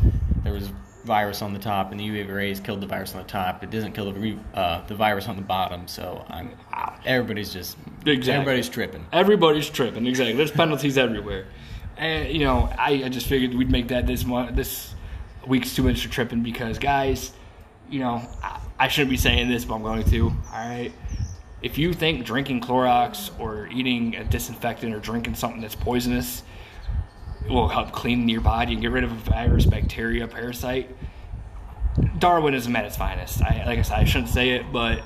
[0.46, 0.70] there was
[1.04, 3.70] virus on the top and the UV rays killed the virus on the top, it
[3.70, 5.88] doesn't kill the uh, the virus on the bottom.
[5.88, 6.52] So I'm
[7.06, 8.34] everybody's just Exactly.
[8.34, 9.06] everybody's tripping.
[9.12, 10.08] Everybody's tripping.
[10.08, 10.34] Exactly.
[10.34, 11.48] There's penalties everywhere,
[11.98, 14.94] and you know, I, I just figured we'd make that this month, this
[15.48, 17.34] week's two minutes for tripping because guys,
[17.90, 20.28] you know, I, I shouldn't be saying this, but I'm going to.
[20.28, 20.92] All right.
[21.62, 26.44] If you think drinking Clorox or eating a disinfectant or drinking something that's poisonous
[27.50, 30.90] will help clean your body and get rid of a virus, bacteria, parasite,
[32.20, 33.42] Darwinism at its finest.
[33.42, 35.02] I, like I said, I shouldn't say it, but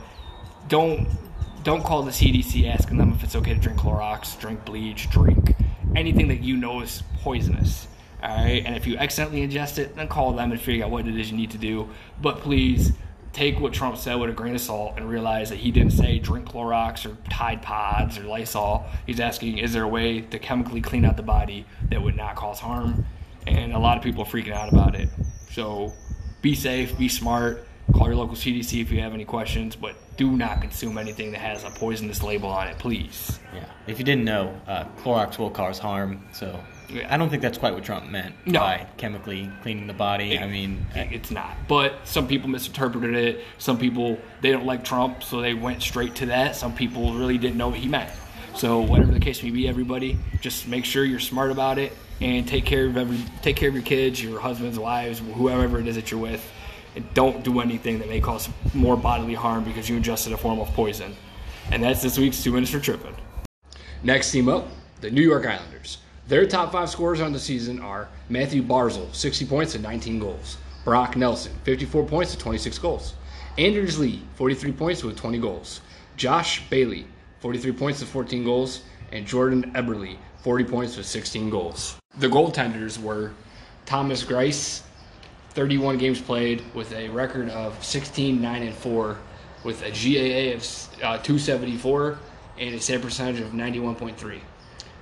[0.68, 1.08] don't
[1.64, 5.56] don't call the CDC asking them if it's okay to drink Clorox, drink bleach, drink
[5.96, 7.88] anything that you know is poisonous.
[8.24, 11.08] All right, and if you accidentally ingest it, then call them and figure out what
[11.08, 11.90] it is you need to do.
[12.22, 12.92] But please
[13.34, 16.20] take what Trump said with a grain of salt and realize that he didn't say
[16.20, 18.86] drink Clorox or Tide Pods or Lysol.
[19.06, 22.36] He's asking, is there a way to chemically clean out the body that would not
[22.36, 23.06] cause harm?
[23.48, 25.10] And a lot of people are freaking out about it.
[25.52, 25.94] So
[26.42, 27.66] be safe, be smart.
[27.94, 31.40] Call your local CDC if you have any questions, but do not consume anything that
[31.40, 33.40] has a poisonous label on it, please.
[33.54, 33.66] Yeah.
[33.88, 36.24] If you didn't know, uh, Clorox will cause harm.
[36.32, 36.60] So.
[37.10, 38.60] I don't think that's quite what Trump meant No.
[38.60, 40.40] by chemically cleaning the body.
[40.40, 41.56] I mean, it's not.
[41.68, 43.44] But some people misinterpreted it.
[43.58, 46.56] Some people they don't like Trump, so they went straight to that.
[46.56, 48.12] Some people really didn't know what he meant.
[48.56, 52.48] So whatever the case may be, everybody just make sure you're smart about it and
[52.48, 55.96] take care of every take care of your kids, your husbands, wives, whoever it is
[55.96, 56.44] that you're with,
[56.96, 60.60] and don't do anything that may cause more bodily harm because you ingested a form
[60.60, 61.16] of poison.
[61.72, 63.16] And that's this week's two minutes for tripping.
[64.04, 64.68] Next team up,
[65.02, 66.00] the New York Islanders.
[66.30, 70.58] Their top five scorers on the season are Matthew Barzal, 60 points and 19 goals.
[70.84, 73.16] Brock Nelson, 54 points and 26 goals.
[73.58, 75.82] Anders Lee, 43 points with 20 goals.
[76.18, 77.08] Josh Bailey,
[77.40, 78.84] 43 points with 14 goals.
[79.12, 81.96] And Jordan Eberle, 40 points with 16 goals.
[82.20, 83.32] The goaltenders were
[83.88, 84.84] Thomas Greiss,
[85.56, 89.18] 31 games played with a record of 16, 9, and 4,
[89.64, 90.62] with a GAA of
[91.02, 92.20] uh, 274
[92.60, 94.42] and a save percentage of 91.3.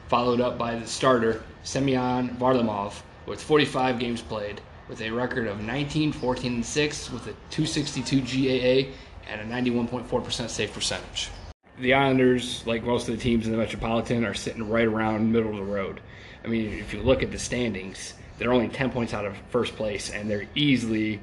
[0.08, 5.60] Followed up by the starter, Semyon Varlamov, with 45 games played, with a record of
[5.60, 8.89] 19, 14, and 6, with a 262 GAA
[9.30, 11.30] and a 91.4% save percentage.
[11.80, 15.52] The Islanders, like most of the teams in the Metropolitan, are sitting right around middle
[15.52, 16.00] of the road.
[16.46, 19.76] I mean, if you look at the standings, they're only 10 points out of first
[19.76, 21.20] place, and they're easily,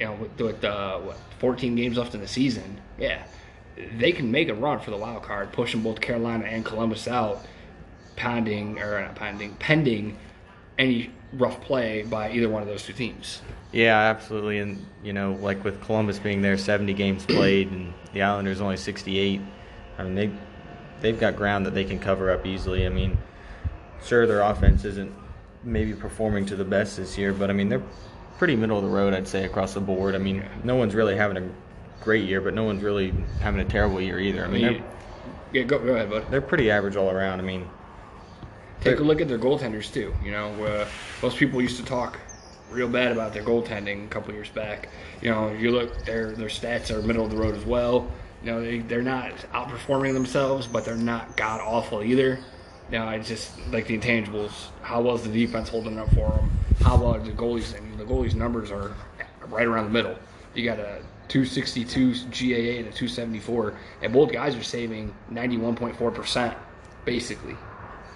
[0.00, 2.80] you know, with, with uh, what, 14 games left in the season.
[2.98, 3.22] Yeah,
[3.98, 7.46] they can make a run for the wild card, pushing both Carolina and Columbus out,
[8.16, 10.16] pending or not pending, pending
[10.78, 13.42] any rough play by either one of those two teams.
[13.72, 14.58] yeah, absolutely.
[14.58, 18.76] And, you know, like with Columbus being there, 70 games played, and the Islanders only
[18.76, 19.40] 68.
[19.98, 20.30] I mean, they,
[21.00, 22.86] they've got ground that they can cover up easily.
[22.86, 23.18] I mean,
[24.04, 25.12] sure, their offense isn't
[25.64, 27.82] maybe performing to the best this year, but I mean, they're
[28.38, 30.14] pretty middle of the road, I'd say, across the board.
[30.14, 31.48] I mean, no one's really having a
[32.02, 34.44] great year, but no one's really having a terrible year either.
[34.44, 34.82] I mean,
[35.52, 36.26] yeah, go, go ahead, bud.
[36.30, 37.40] they're pretty average all around.
[37.40, 37.68] I mean,
[38.80, 40.14] Take a look at their goaltenders too.
[40.24, 40.86] You know, uh,
[41.22, 42.18] most people used to talk
[42.70, 44.88] real bad about their goaltending a couple years back.
[45.22, 48.10] You know, you look their their stats are middle of the road as well.
[48.42, 52.38] You know, they they're not outperforming themselves, but they're not god awful either.
[52.90, 54.52] You know, it's just like the intangibles.
[54.82, 56.50] How well is the defense holding up for them?
[56.80, 57.76] How well are the goalies?
[57.76, 58.94] And the goalies' numbers are
[59.48, 60.16] right around the middle.
[60.54, 66.54] You got a 262 GAA and a 274, and both guys are saving 91.4 percent,
[67.04, 67.56] basically.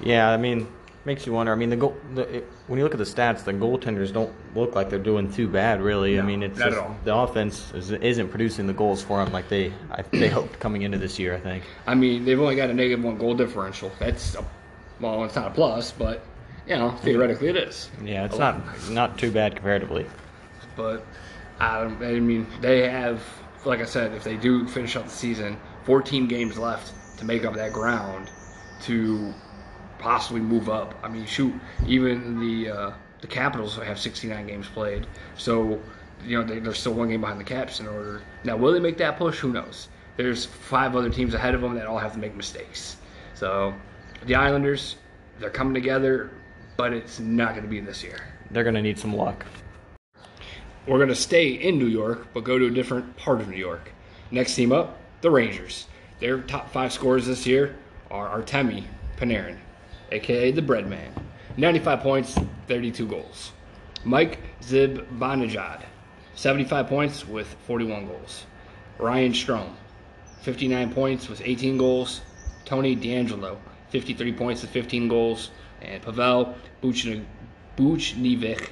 [0.02, 0.66] Yeah, I mean,
[1.04, 1.52] makes you wonder.
[1.52, 4.32] I mean, the goal the, it, when you look at the stats, the goaltenders don't
[4.54, 6.18] look like they're doing too bad, really.
[6.18, 9.48] I mean, it's not just the offense is, isn't producing the goals for them like
[9.48, 11.34] they I, they hoped coming into this year.
[11.34, 11.64] I think.
[11.86, 13.90] I mean, they've only got a negative one goal differential.
[13.98, 14.44] That's a,
[15.00, 16.22] well, it's not a plus, but
[16.66, 17.90] you know, theoretically it is.
[18.04, 20.06] Yeah, it's not not too bad comparatively.
[20.76, 21.04] But
[21.58, 23.22] I, I mean, they have,
[23.64, 27.44] like I said, if they do finish out the season, 14 games left to make
[27.44, 28.30] up that ground
[28.82, 29.34] to
[30.00, 30.98] possibly move up.
[31.02, 31.54] I mean, shoot,
[31.86, 35.80] even the uh, the Capitals have 69 games played, so
[36.24, 38.22] you know they, they're still one game behind the Caps in order.
[38.44, 39.38] Now, will they make that push?
[39.38, 39.88] Who knows?
[40.16, 42.96] There's five other teams ahead of them that all have to make mistakes.
[43.34, 43.74] So
[44.26, 44.96] the Islanders,
[45.38, 46.30] they're coming together,
[46.76, 48.20] but it's not going to be this year.
[48.50, 49.46] They're going to need some luck.
[50.86, 53.56] We're going to stay in New York, but go to a different part of New
[53.56, 53.92] York.
[54.30, 55.86] Next team up, the Rangers.
[56.18, 57.76] Their top five scorers this year
[58.10, 58.84] are Artemi
[59.16, 59.56] Panarin,
[60.12, 61.12] aka the Bread Man.
[61.56, 63.52] 95 points, 32 goals.
[64.04, 65.82] Mike Zibanejad,
[66.34, 68.46] 75 points with 41 goals.
[68.98, 69.72] Ryan Strome,
[70.42, 72.22] 59 points with 18 goals.
[72.64, 73.58] Tony DeAngelo,
[73.90, 75.50] 53 points with 15 goals.
[75.82, 78.68] And Pavel Buchnevich,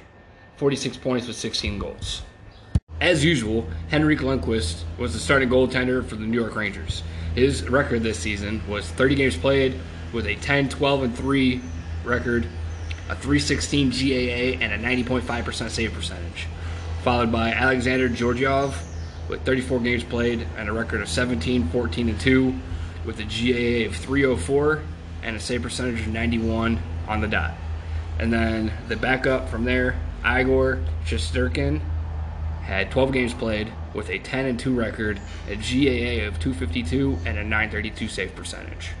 [0.57, 2.21] 46 points with 16 goals.
[3.01, 7.03] As usual, Henrik Lundqvist was the starting goaltender for the New York Rangers.
[7.33, 9.79] His record this season was 30 games played
[10.13, 11.61] with a 10, 12, and 3
[12.03, 12.45] record,
[13.09, 16.47] a 316 GAA, and a 90.5% save percentage.
[17.03, 18.81] Followed by Alexander Georgiev
[19.29, 22.55] with 34 games played and a record of 17, 14, and 2
[23.05, 24.81] with a GAA of 304
[25.23, 27.53] and a save percentage of 91 on the dot.
[28.19, 31.81] And then the backup from there, Igor Shesterkin,
[32.63, 37.37] had 12 games played with a 10 and 2 record, a GAA of 252, and
[37.37, 38.91] a 932 save percentage.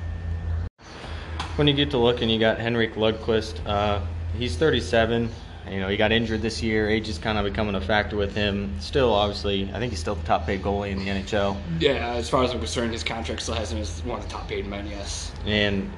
[1.59, 3.67] When you get to looking, you got Henrik Lundqvist.
[3.67, 3.99] Uh,
[4.37, 5.29] he's 37.
[5.69, 6.89] You know, he got injured this year.
[6.89, 8.79] Age is kind of becoming a factor with him.
[8.79, 11.57] Still, obviously, I think he's still the top paid goalie in the NHL.
[11.81, 14.31] Yeah, as far as I'm concerned, his contract still has him as one of the
[14.31, 15.33] top paid men, yes.
[15.45, 15.91] And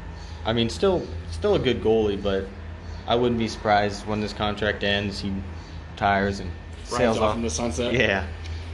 [0.46, 2.48] I mean, still, still a good goalie, but
[3.06, 5.20] I wouldn't be surprised when this contract ends.
[5.20, 5.32] He
[5.96, 6.50] tires and
[6.86, 7.36] sails off off.
[7.36, 7.94] in the sunset.
[7.94, 8.26] Yeah,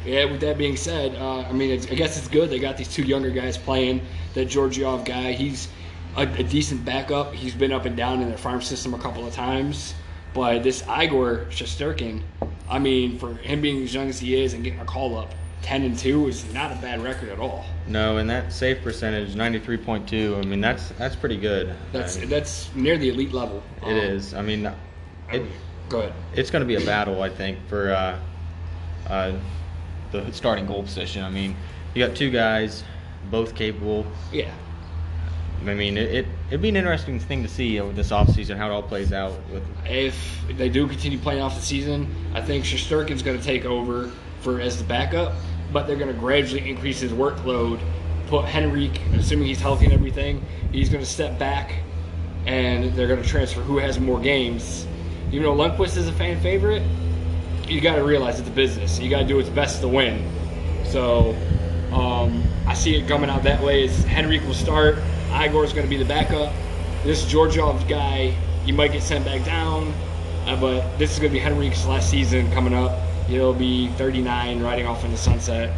[0.05, 2.77] Yeah, with that being said, uh, I mean, it's, I guess it's good they got
[2.77, 4.03] these two younger guys playing.
[4.35, 5.67] That Georgiev guy, he's
[6.17, 7.33] a, a decent backup.
[7.33, 9.93] He's been up and down in their farm system a couple of times.
[10.33, 12.21] But this Igor Shesterkin,
[12.69, 15.33] I mean, for him being as young as he is and getting a call up,
[15.63, 17.65] 10 and 2 is not a bad record at all.
[17.87, 20.37] no, and that save percentage, ninety three point two.
[20.41, 21.73] I mean, that's that's pretty good.
[21.91, 23.63] That's I mean, that's near the elite level.
[23.85, 24.33] it is.
[24.33, 24.69] I mean,
[25.31, 25.43] it,
[25.89, 26.13] Go ahead.
[26.35, 28.19] it's going to be a battle, I think, for uh,
[29.07, 29.33] uh,
[30.11, 31.23] the starting goal position.
[31.23, 31.55] I mean,
[31.95, 32.83] you got two guys,
[33.31, 34.05] both capable.
[34.31, 34.51] Yeah.
[35.61, 38.71] I mean, it, it it'd be an interesting thing to see this offseason how it
[38.71, 39.33] all plays out.
[39.51, 40.17] With If
[40.51, 44.61] they do continue playing off the season, I think Shesterkin's going to take over for
[44.61, 45.33] as the backup,
[45.73, 47.79] but they're going to gradually increase his workload.
[48.27, 51.73] Put Henrik, assuming he's healthy and everything, he's going to step back,
[52.45, 54.85] and they're going to transfer who has more games.
[55.31, 56.83] Even though Lundqvist is a fan favorite,
[57.67, 58.99] you got to realize it's a business.
[58.99, 60.29] You got to do what's best to win.
[60.85, 61.35] So
[61.91, 63.85] um, I see it coming out that way.
[63.85, 64.97] Is Henrik will start.
[65.37, 66.53] Igor's going to be the backup.
[67.03, 68.31] This Georgiev guy,
[68.65, 69.93] he might get sent back down,
[70.45, 72.99] uh, but this is going to be Henrik's last season coming up.
[73.27, 75.75] He'll be 39, riding off in the sunset.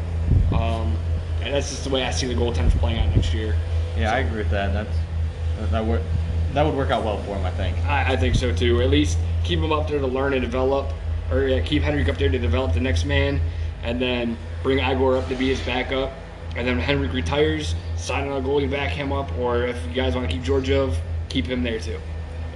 [0.54, 0.96] Um,
[1.42, 3.56] and that's just the way I see the goaltenders playing out next year.
[3.98, 4.74] yeah, I agree with that.
[4.74, 6.02] That's that would
[6.54, 7.78] that would work out well for him, I think.
[7.86, 8.82] I, I think so too.
[8.82, 10.92] At least keep him up there to learn and develop,
[11.32, 13.40] or yeah, keep Henrik up there to develop the next man,
[13.84, 16.12] and then bring Igor up to be his backup.
[16.56, 20.16] And then when Henrik retires, sign another goalie, back him up, or if you guys
[20.16, 22.00] want to keep Georgiev, keep him there too.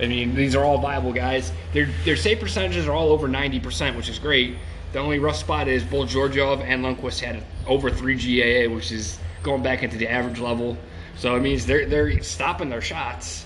[0.01, 1.51] I mean, these are all viable guys.
[1.73, 4.55] Their their save percentages are all over 90%, which is great.
[4.91, 9.19] The only rough spot is both Georgiev and Lundqvist had over three GAA, which is
[9.43, 10.77] going back into the average level.
[11.17, 13.45] So it means they're they're stopping their shots,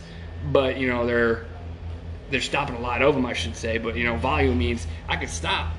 [0.52, 1.46] but you know they're
[2.30, 3.78] they're stopping a lot of them, I should say.
[3.78, 5.74] But you know, volume means I could stop,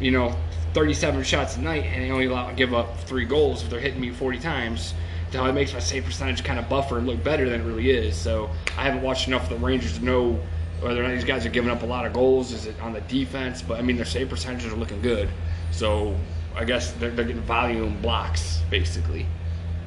[0.00, 0.36] you know,
[0.74, 4.10] 37 shots a night and only allow give up three goals if they're hitting me
[4.10, 4.94] 40 times.
[5.34, 7.90] Now it makes my save percentage kind of buffer and look better than it really
[7.90, 8.16] is.
[8.16, 10.38] So I haven't watched enough of the Rangers to know
[10.80, 12.52] whether or not these guys are giving up a lot of goals.
[12.52, 13.60] Is it on the defense?
[13.60, 15.28] But I mean, their save percentages are looking good.
[15.72, 16.16] So
[16.54, 19.26] I guess they're, they're getting volume blocks basically.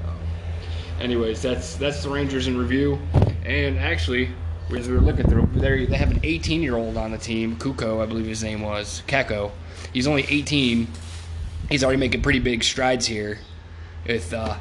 [0.05, 0.19] Um,
[0.99, 2.99] anyways, that's that's the Rangers in review.
[3.45, 4.29] And actually,
[4.75, 7.55] as we were looking through, they they have an 18 year old on the team,
[7.55, 9.51] Kuko, I believe his name was Kako.
[9.93, 10.87] He's only 18.
[11.69, 13.39] He's already making pretty big strides here,
[14.05, 14.57] with uh,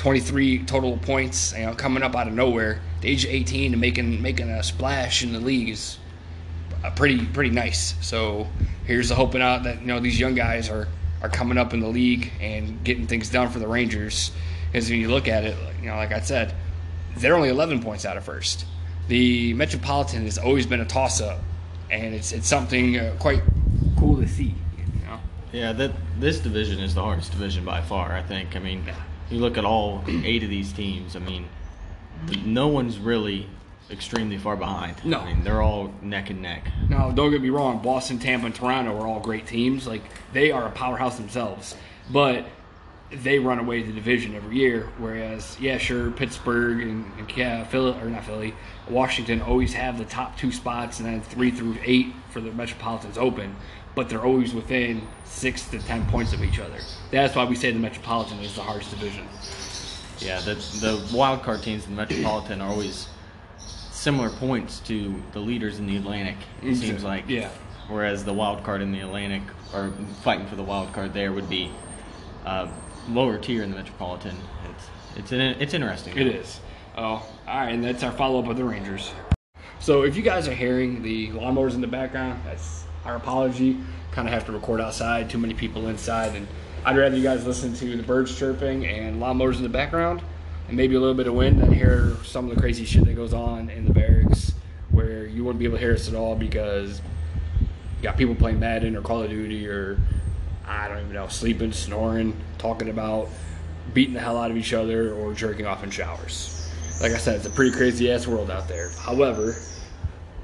[0.00, 1.52] 23 total points.
[1.52, 4.62] You know, coming up out of nowhere, the age of 18 and making making a
[4.62, 5.98] splash in the league is
[6.82, 7.94] uh, pretty pretty nice.
[8.00, 8.48] So
[8.86, 10.88] here's the hoping out that you know these young guys are
[11.20, 14.32] are coming up in the league and getting things done for the Rangers.
[14.72, 16.54] Because when you look at it, you know, like I said,
[17.18, 18.64] they're only 11 points out of first.
[19.08, 21.40] The Metropolitan has always been a toss-up,
[21.90, 23.42] and it's it's something uh, quite
[23.98, 24.54] cool to see.
[24.78, 25.20] You know?
[25.52, 28.12] Yeah, that this division is the hardest division by far.
[28.12, 28.56] I think.
[28.56, 28.94] I mean, Yeah.
[29.30, 31.16] You look at all eight of these teams.
[31.16, 31.48] I mean,
[32.44, 33.46] no one's really
[33.90, 35.04] extremely far behind.
[35.04, 35.20] No.
[35.20, 36.70] I mean, they're all neck and neck.
[36.88, 39.86] No, don't get me wrong, Boston, Tampa, and Toronto are all great teams.
[39.86, 41.76] Like they are a powerhouse themselves,
[42.10, 42.46] but
[43.10, 44.88] they run away the division every year.
[44.98, 48.54] Whereas, yeah, sure, Pittsburgh and, and yeah, Philly or not Philly,
[48.88, 53.18] Washington always have the top two spots, and then three through eight for the Metropolitans
[53.18, 53.56] open.
[53.94, 56.78] But they're always within six to ten points of each other.
[57.10, 59.26] That's why we say the Metropolitan is the hardest division.
[60.18, 63.08] Yeah, the the wild card teams in the Metropolitan are always
[63.90, 66.36] similar points to the leaders in the Atlantic.
[66.62, 67.28] It seems like.
[67.28, 67.50] Yeah.
[67.88, 69.42] Whereas the wild card in the Atlantic,
[69.74, 71.70] or fighting for the wild card there, would be
[72.46, 72.68] uh,
[73.08, 74.36] lower tier in the Metropolitan.
[74.70, 76.16] It's it's an, it's interesting.
[76.16, 76.60] It is.
[76.96, 79.12] Oh, all right, and that's our follow up of the Rangers.
[79.80, 83.78] So if you guys are hearing the lawnmowers in the background, that's our apology.
[84.12, 86.48] Kind of have to record outside, too many people inside, and
[86.84, 90.22] I'd rather you guys listen to the birds chirping and lawnmowers in the background,
[90.66, 93.14] and maybe a little bit of wind than hear some of the crazy shit that
[93.14, 94.52] goes on in the barracks,
[94.90, 97.00] where you wouldn't be able to hear us at all because
[97.98, 99.98] you got people playing Madden or Call of Duty or
[100.66, 103.28] I don't even know, sleeping, snoring, talking about
[103.92, 106.70] beating the hell out of each other or jerking off in showers.
[107.00, 108.90] Like I said, it's a pretty crazy ass world out there.
[108.90, 109.56] However,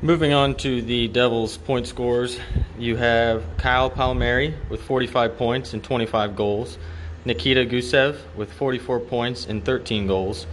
[0.03, 2.39] Moving on to the Devils' point scores,
[2.79, 6.77] you have Kyle Palmieri with 45 points and 25 goals,
[7.25, 10.47] Nikita Gusev with 44 points and 13 goals,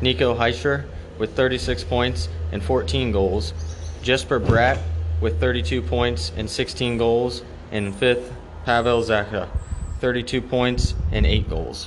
[0.00, 0.86] Nico Hischier
[1.18, 3.52] with 36 points and 14 goals,
[4.00, 4.80] Jesper Bratt
[5.20, 8.32] with 32 points and 16 goals, and fifth,
[8.64, 9.46] Pavel Zacha,
[10.00, 11.86] 32 points and 8 goals.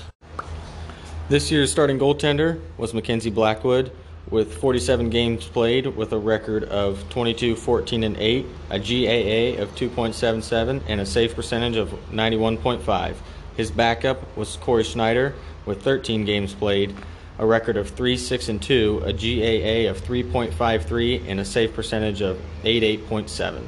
[1.28, 3.91] This year's starting goaltender was Mackenzie Blackwood
[4.32, 9.74] with 47 games played with a record of 22, 14, and 8, a GAA of
[9.76, 13.15] 2.77, and a save percentage of 91.5.
[13.58, 15.34] His backup was Cory Schneider
[15.65, 16.96] with 13 games played,
[17.39, 22.22] a record of 3, 6, and 2, a GAA of 3.53, and a save percentage
[22.22, 23.62] of 88.7.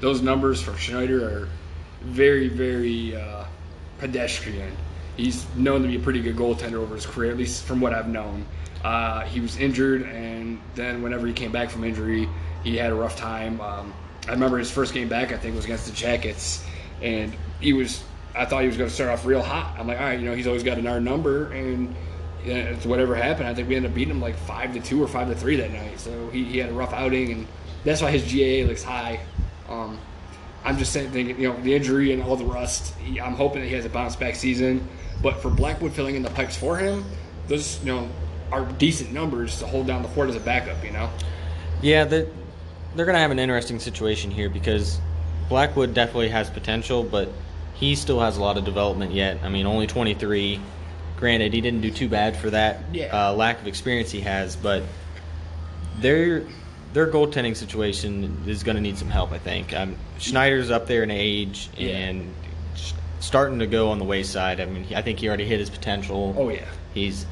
[0.00, 1.48] those numbers for Schneider are
[2.02, 3.44] very, very uh,
[3.98, 4.76] pedestrian.
[5.16, 7.94] He's known to be a pretty good goaltender over his career, at least from what
[7.94, 8.44] I've known.
[8.86, 12.28] Uh, he was injured, and then whenever he came back from injury,
[12.62, 13.60] he had a rough time.
[13.60, 13.92] Um,
[14.28, 16.64] I remember his first game back, I think, was against the Jackets,
[17.02, 18.04] and he was.
[18.32, 19.74] I thought he was going to start off real hot.
[19.76, 21.96] I'm like, all right, you know, he's always got an our number, and
[22.44, 23.48] it's whatever happened.
[23.48, 25.56] I think we ended up beating him like five to two or five to three
[25.56, 25.98] that night.
[25.98, 27.46] So he, he had a rough outing, and
[27.82, 29.18] that's why his GAA looks high.
[29.68, 29.98] Um,
[30.64, 32.94] I'm just saying, thinking, you know, the injury and all the rust.
[32.98, 34.86] He, I'm hoping that he has a bounce back season.
[35.24, 37.04] But for Blackwood filling in the pipes for him,
[37.48, 38.08] those you know
[38.52, 40.82] are decent numbers to hold down the fort as a backup.
[40.84, 41.10] You know,
[41.82, 42.26] Yeah, they're,
[42.94, 44.98] they're going to have an interesting situation here because
[45.48, 47.28] Blackwood definitely has potential, but
[47.74, 49.38] he still has a lot of development yet.
[49.42, 50.60] I mean, only 23.
[51.16, 53.06] Granted, he didn't do too bad for that Yeah.
[53.28, 54.82] uh, lack of experience he has, but
[56.00, 56.42] their
[56.92, 59.32] their goaltending situation is going to need some help.
[59.32, 61.90] I think um, Schneider's up there in age Yeah.
[61.96, 62.32] and
[63.20, 64.60] starting to go on the wayside.
[64.60, 66.34] I mean, he- I think he already hit his potential.
[66.38, 67.26] oh yeah, He's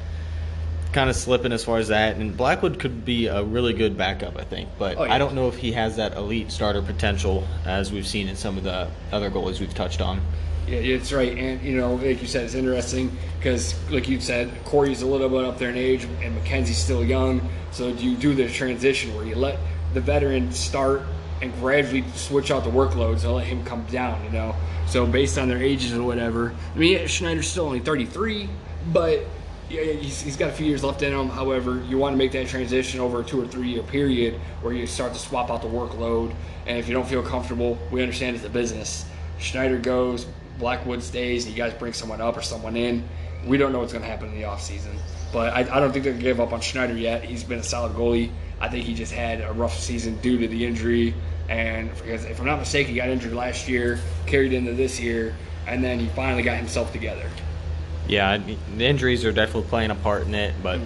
[0.95, 4.37] kind of slipping as far as that, and Blackwood could be a really good backup,
[4.37, 4.69] I think.
[4.79, 5.13] But Oh, yeah.
[5.13, 8.57] I don't know if he has that elite starter potential as we've seen in some
[8.57, 10.21] of the other goalies we've touched on.
[10.67, 11.37] yeah, it's right.
[11.37, 15.29] And you know, like you said, it's interesting because, like you said, Cory's a little
[15.29, 17.47] bit up there in age, and Mackenzie's still young.
[17.71, 19.59] So do you do the transition where you let
[19.93, 21.01] the veteran start
[21.41, 24.23] and gradually switch out the workloads and let him come down?
[24.23, 24.55] You know,
[24.87, 26.55] so based on their ages or whatever.
[26.73, 28.49] I mean, Schneider's still only 33,
[28.93, 29.25] but
[29.69, 31.29] he's, he's got a few years left in him.
[31.29, 34.73] However, you want to make that transition over a two or three year period where
[34.73, 36.33] you start to swap out the workload.
[36.65, 39.05] And if you don't feel comfortable, we understand it's a business.
[39.39, 40.25] Schneider goes,
[40.57, 43.07] Blackwood stays, and you guys bring someone up or someone in.
[43.45, 44.97] We don't know what's going to happen in the offseason.
[45.31, 47.23] But I, I don't think they're going to give up on Schneider yet.
[47.23, 48.31] He's been a solid goalie.
[48.59, 51.13] I think he just had a rough season due to the injury.
[51.49, 55.35] And if I'm not mistaken, he got injured last year, carried into this year,
[55.67, 57.29] and then he finally got himself together.
[58.07, 60.79] Yeah, I mean, the injuries are definitely playing a part in it, but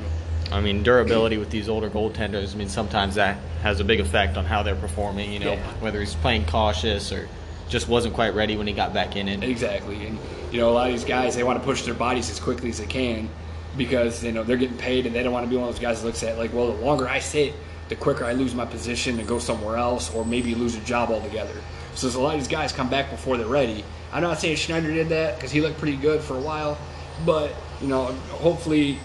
[0.51, 2.53] I mean durability with these older goaltenders.
[2.53, 5.31] I mean sometimes that has a big effect on how they're performing.
[5.33, 5.59] You know, Yeah.
[5.81, 7.27] whether he's playing cautious or
[7.67, 9.43] just wasn't quite ready when he got back in it.
[9.43, 10.17] Exactly, and
[10.51, 12.69] you know a lot of these guys they want to push their bodies as quickly
[12.69, 13.29] as they can
[13.77, 15.81] because you know they're getting paid and they don't want to be one of those
[15.81, 17.53] guys that looks at like, well, the longer I sit,
[17.89, 21.09] the quicker I lose my position and go somewhere else, or maybe lose a job
[21.11, 21.53] altogether.
[21.95, 23.83] So there's a lot of these guys come back before they're ready.
[24.11, 26.77] I'm not saying Schneider did that because he looked pretty good for a while,
[27.25, 28.99] but you know hopefully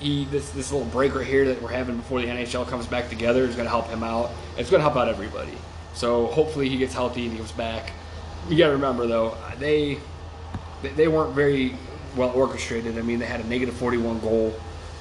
[0.00, 3.08] he this this little break right here that we're having before the NHL comes back
[3.08, 4.30] together is going to help him out.
[4.58, 5.56] It's going to help out everybody.
[5.94, 7.92] So hopefully he gets healthy and he comes back.
[8.48, 9.98] You got to remember though, they
[10.96, 11.76] they- weren't very
[12.16, 12.98] well orchestrated.
[12.98, 14.54] I mean, they had a negative 41 goal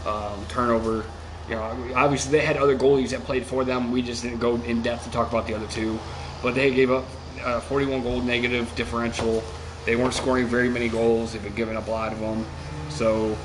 [0.05, 1.05] um, turnover.
[1.49, 3.91] You know, obviously they had other goalies that played for them.
[3.91, 5.99] We just didn't go in depth to talk about the other two,
[6.41, 7.05] but they gave up
[7.43, 9.43] uh, 41 goal negative differential.
[9.85, 11.33] They weren't scoring very many goals.
[11.33, 12.45] They've been giving up a lot of them.
[12.89, 13.37] So,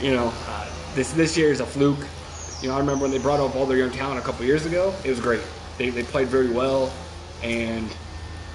[0.00, 2.06] you know, uh, this this year is a fluke.
[2.60, 4.66] You know, I remember when they brought up all their young talent a couple years
[4.66, 4.94] ago.
[5.04, 5.40] It was great.
[5.78, 6.92] They, they played very well,
[7.42, 7.90] and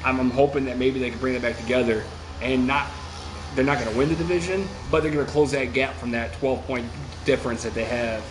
[0.04, 2.04] I'm, I'm hoping that maybe they can bring it back together
[2.42, 2.88] and not.
[3.56, 6.12] They're not going to win the division, but they're going to close that gap from
[6.12, 6.86] that 12 point
[7.24, 8.24] difference that they have,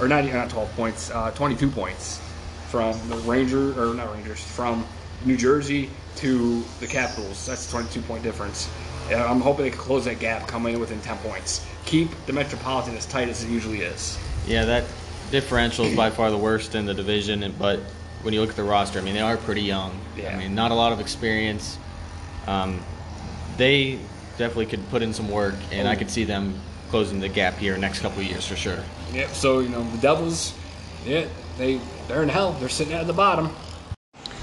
[0.00, 2.20] or not not 12 points, uh, 22 points
[2.68, 4.86] from the Ranger or not Rangers from
[5.24, 7.46] New Jersey to the Capitals.
[7.46, 8.68] That's a 22 point difference.
[9.10, 12.96] I'm hoping they can close that gap, come in within 10 points, keep the Metropolitan
[12.96, 14.18] as tight as it usually is.
[14.48, 14.84] Yeah, that
[15.30, 17.54] differential is by far the worst in the division.
[17.58, 17.78] But
[18.22, 19.96] when you look at the roster, I mean, they are pretty young.
[20.16, 20.34] Yeah.
[20.34, 21.78] I mean, not a lot of experience.
[22.48, 22.80] Um,
[23.56, 23.98] they
[24.38, 25.98] definitely could put in some work, and I Oh.
[25.98, 26.54] could see them
[26.90, 28.78] closing the gap here next couple of years for sure.
[29.12, 29.34] Yep.
[29.34, 30.52] So you know the Devils,
[31.04, 31.24] yeah,
[31.58, 32.52] they they're in hell.
[32.54, 33.50] They're sitting at the bottom.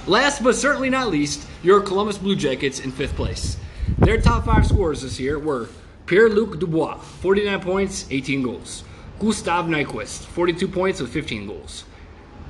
[0.06, 3.56] Last but certainly not least, your Columbus Blue Jackets in fifth place.
[4.00, 5.70] Their top five scorers this year were
[6.08, 8.84] Pierre-Luc Dubois, 49 points, 18 goals.
[9.20, 11.86] Gustav Nyquist, 42 points with 15 goals.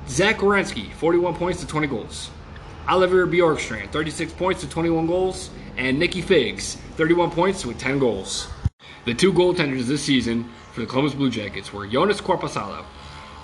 [0.08, 2.30] Zach Werenski, 41 points to 20 goals.
[2.88, 5.50] Oliver Bjorkstrand, 36 points to 21 goals.
[5.76, 8.48] And Nicky Figs, 31 points with 10 goals.
[9.04, 12.84] The two goaltenders this season for the Columbus Blue Jackets were Jonas Korpisalo,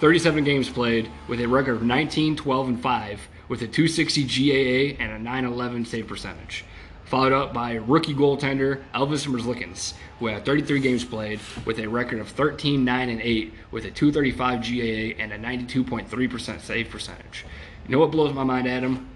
[0.01, 5.03] 37 games played with a record of 19, 12, and 5, with a 260 GAA
[5.03, 6.65] and a 911 save percentage.
[7.05, 12.21] Followed up by rookie goaltender Elvis Merzlikins, who had 33 games played with a record
[12.21, 17.45] of 13, 9, and 8, with a 235 GAA and a 92.3% save percentage.
[17.89, 19.09] You know what blows my mind, Adam?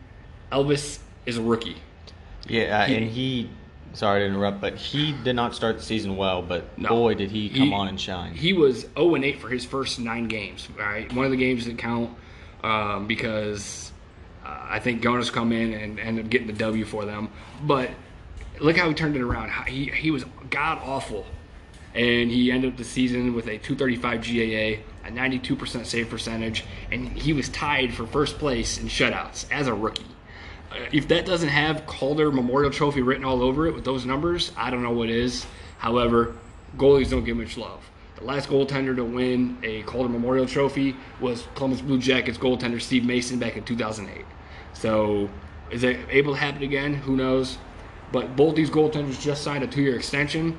[0.51, 1.77] Elvis is a rookie.
[2.49, 3.49] Yeah, uh, He- and he.
[3.93, 6.43] Sorry to interrupt, but he did not start the season well.
[6.43, 6.89] But No.
[6.89, 8.35] boy, did he come on and shine.
[8.35, 10.67] He was 0 and 8 for his first nine games.
[10.77, 11.13] right?
[11.13, 12.11] one of the games that count
[12.65, 13.93] um, because
[14.45, 17.31] I think Jonas come in and ended up getting the W for them.
[17.63, 17.91] But
[18.61, 19.51] look how he turned it around.
[19.67, 21.27] He he was god awful,
[21.95, 27.09] and he ended up the season with a 235 GAA, a 92% save percentage, and
[27.09, 30.05] he was tied for first place in shutouts as a rookie.
[30.71, 34.51] Uh, if that doesn't have Calder Memorial Trophy written all over it with those numbers,
[34.57, 35.47] I don't know what is.
[35.79, 36.37] However,
[36.77, 37.81] goalies don't get much love.
[38.25, 43.39] Last goaltender to win a Calder Memorial Trophy was Columbus Blue Jackets goaltender Steve Mason
[43.39, 44.25] back in 2008.
[44.73, 45.29] So,
[45.71, 46.95] is it able to happen again?
[46.95, 47.59] Who knows?
[48.13, 50.59] But both these goaltenders just signed a two-year extension.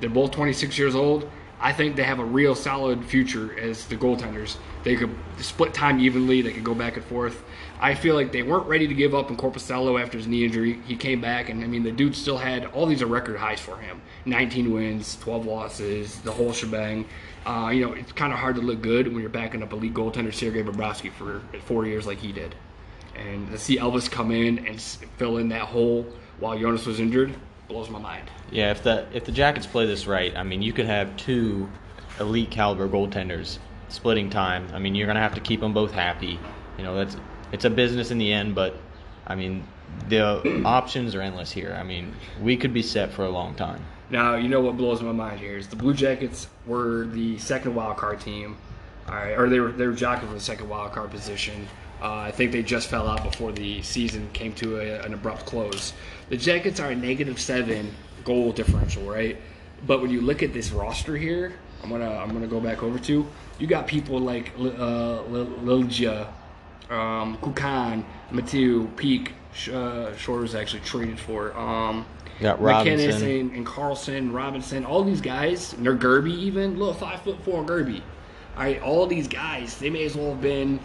[0.00, 1.30] They're both 26 years old.
[1.60, 4.56] I think they have a real solid future as the goaltenders.
[4.82, 6.42] They could split time evenly.
[6.42, 7.44] They could go back and forth.
[7.84, 10.80] I feel like they weren't ready to give up on Korpisalo after his knee injury.
[10.86, 13.76] He came back, and I mean, the dude still had all these record highs for
[13.76, 17.04] him 19 wins, 12 losses, the whole shebang.
[17.44, 19.92] Uh, you know, it's kind of hard to look good when you're backing up elite
[19.92, 22.54] goaltender Sergei Bobrovsky for four years like he did.
[23.16, 26.06] And to see Elvis come in and fill in that hole
[26.40, 27.34] while Jonas was injured
[27.68, 28.30] blows my mind.
[28.50, 31.68] Yeah, if the if the Jackets play this right, I mean, you could have two
[32.18, 33.58] elite caliber goaltenders
[33.90, 34.68] splitting time.
[34.72, 36.38] I mean, you're gonna have to keep them both happy.
[36.78, 37.18] You know, that's
[37.54, 38.76] it's a business in the end, but
[39.26, 39.64] I mean,
[40.08, 41.76] the options are endless here.
[41.78, 43.80] I mean, we could be set for a long time.
[44.10, 47.74] Now, you know what blows my mind here is the Blue Jackets were the second
[47.74, 48.56] wild card team,
[49.08, 51.66] all right, or they were they were jockeying for the second wild card position.
[52.02, 55.46] Uh, I think they just fell out before the season came to a, an abrupt
[55.46, 55.94] close.
[56.28, 57.94] The Jackets are a negative seven
[58.24, 59.38] goal differential, right?
[59.86, 62.98] But when you look at this roster here, I'm gonna I'm gonna go back over
[62.98, 63.26] to
[63.58, 66.26] you got people like uh, Lilja,
[66.90, 69.32] um, Kukan, Mathieu, Peeke,
[69.72, 71.56] uh, Shores actually traded for.
[71.56, 72.06] Um,
[72.40, 73.30] got McKinnis Robinson.
[73.30, 77.64] and, and Carlson, Robinson, all these guys, and they're Gerbe even, little five foot four
[77.64, 78.00] Gerbe.
[78.56, 80.78] All right, all these guys, they may as well have been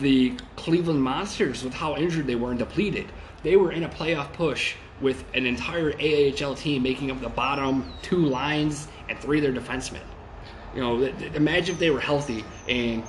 [0.00, 3.06] the Cleveland Monsters with how injured they were and depleted.
[3.42, 7.92] They were in a playoff push with an entire AHL team making up the bottom
[8.02, 10.00] two lines and three of their defensemen.
[10.74, 11.02] You know,
[11.34, 13.04] imagine if they were healthy and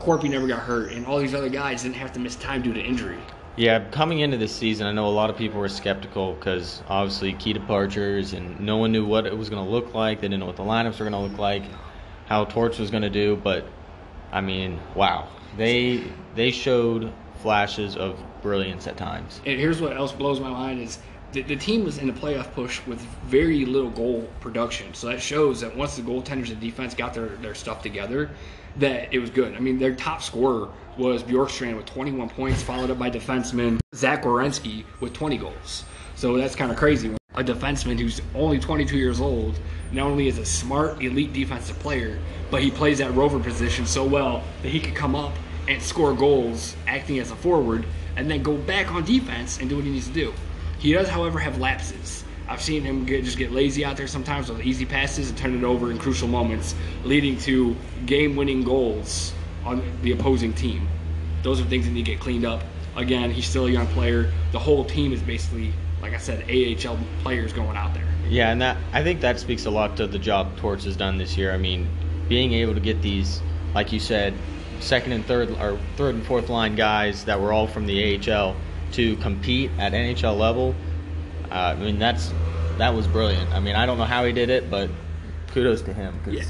[0.00, 2.72] Corpy never got hurt and all these other guys didn't have to miss time due
[2.72, 3.18] to injury.
[3.56, 7.32] Yeah, coming into this season, I know a lot of people were skeptical because obviously
[7.32, 10.20] key departures and no one knew what it was going to look like.
[10.20, 11.62] They didn't know what the lineups were going to look like,
[12.26, 13.36] how Torch was going to do.
[13.36, 13.66] But
[14.30, 19.40] I mean, wow, they they showed flashes of brilliance at times.
[19.46, 20.98] And here's what else blows my mind is
[21.32, 24.92] the, the team was in a playoff push with very little goal production.
[24.94, 28.30] So that shows that once the goaltenders and defense got their, their stuff together,
[28.78, 29.54] that it was good.
[29.54, 30.68] I mean, their top scorer
[30.98, 35.84] was Bjorkstrand with 21 points, followed up by defenseman Zach Werenski with 20 goals.
[36.14, 37.14] So that's kind of crazy.
[37.34, 39.58] A defenseman who's only 22 years old,
[39.92, 42.18] not only is a smart, elite defensive player,
[42.50, 45.34] but he plays that rover position so well that he could come up
[45.68, 47.84] and score goals acting as a forward
[48.16, 50.32] and then go back on defense and do what he needs to do.
[50.78, 52.15] He does, however, have lapses.
[52.48, 55.56] I've seen him get, just get lazy out there sometimes with easy passes and turn
[55.56, 56.74] it over in crucial moments,
[57.04, 57.76] leading to
[58.06, 59.32] game-winning goals
[59.64, 60.88] on the opposing team.
[61.42, 62.62] Those are things that need to get cleaned up.
[62.94, 64.32] Again, he's still a young player.
[64.52, 68.06] The whole team is basically, like I said, AHL players going out there.
[68.28, 71.18] Yeah, and that I think that speaks a lot to the job Torch has done
[71.18, 71.52] this year.
[71.52, 71.88] I mean,
[72.28, 73.40] being able to get these,
[73.74, 74.34] like you said,
[74.80, 78.56] second and third or third and fourth line guys that were all from the AHL
[78.92, 80.74] to compete at NHL level.
[81.50, 82.32] Uh, I mean, that's
[82.78, 83.52] that was brilliant.
[83.52, 84.90] I mean, I don't know how he did it, but
[85.48, 86.18] kudos to him.
[86.28, 86.44] Yeah.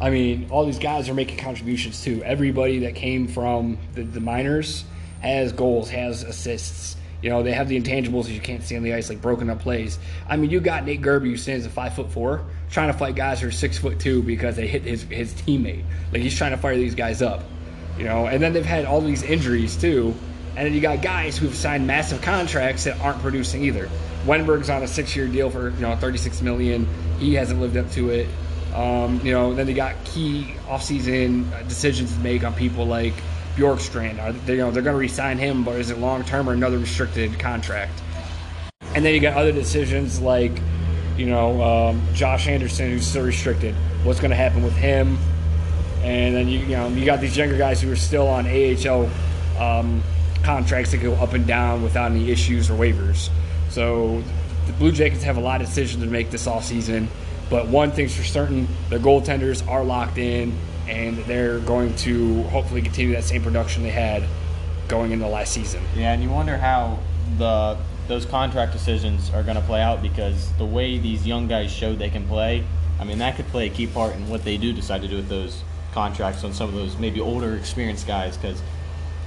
[0.00, 2.22] I mean, all these guys are making contributions too.
[2.24, 4.84] Everybody that came from the, the minors
[5.20, 6.96] has goals, has assists.
[7.20, 9.50] You know, they have the intangibles that you can't see on the ice, like broken
[9.50, 9.98] up plays.
[10.28, 13.16] I mean, you got Nate Gerbe, who stands at five foot four, trying to fight
[13.16, 15.82] guys who are six foot two because they hit his his teammate.
[16.12, 17.42] Like he's trying to fire these guys up.
[17.98, 20.14] You know, and then they've had all these injuries too.
[20.58, 23.88] And then you got guys who've signed massive contracts that aren't producing either.
[24.26, 26.88] Wennberg's on a six-year deal for you know 36 million.
[27.20, 28.28] He hasn't lived up to it.
[28.74, 33.14] Um, you know, then they got key offseason decisions to make on people like
[33.54, 34.20] Bjorkstrand.
[34.20, 36.54] Are they, you know, they're going to re-sign him, but is it long term or
[36.54, 37.92] another restricted contract?
[38.96, 40.60] And then you got other decisions like,
[41.16, 43.76] you know, um, Josh Anderson, who's still restricted.
[44.02, 45.18] What's going to happen with him?
[46.02, 49.08] And then you, you know you got these younger guys who are still on AHL
[49.60, 50.02] um,
[50.48, 53.28] contracts that go up and down without any issues or waivers.
[53.68, 54.22] So
[54.66, 57.10] the Blue Jackets have a lot of decisions to make this off season.
[57.50, 60.56] But one thing's for certain: their goaltenders are locked in,
[60.88, 64.24] and they're going to hopefully continue that same production they had
[64.88, 65.82] going into last season.
[65.94, 66.98] Yeah, and you wonder how
[67.36, 67.76] the
[68.06, 71.98] those contract decisions are going to play out because the way these young guys showed
[71.98, 72.64] they can play,
[72.98, 75.16] I mean, that could play a key part in what they do decide to do
[75.16, 78.38] with those contracts on some of those maybe older, experienced guys.
[78.38, 78.62] Because,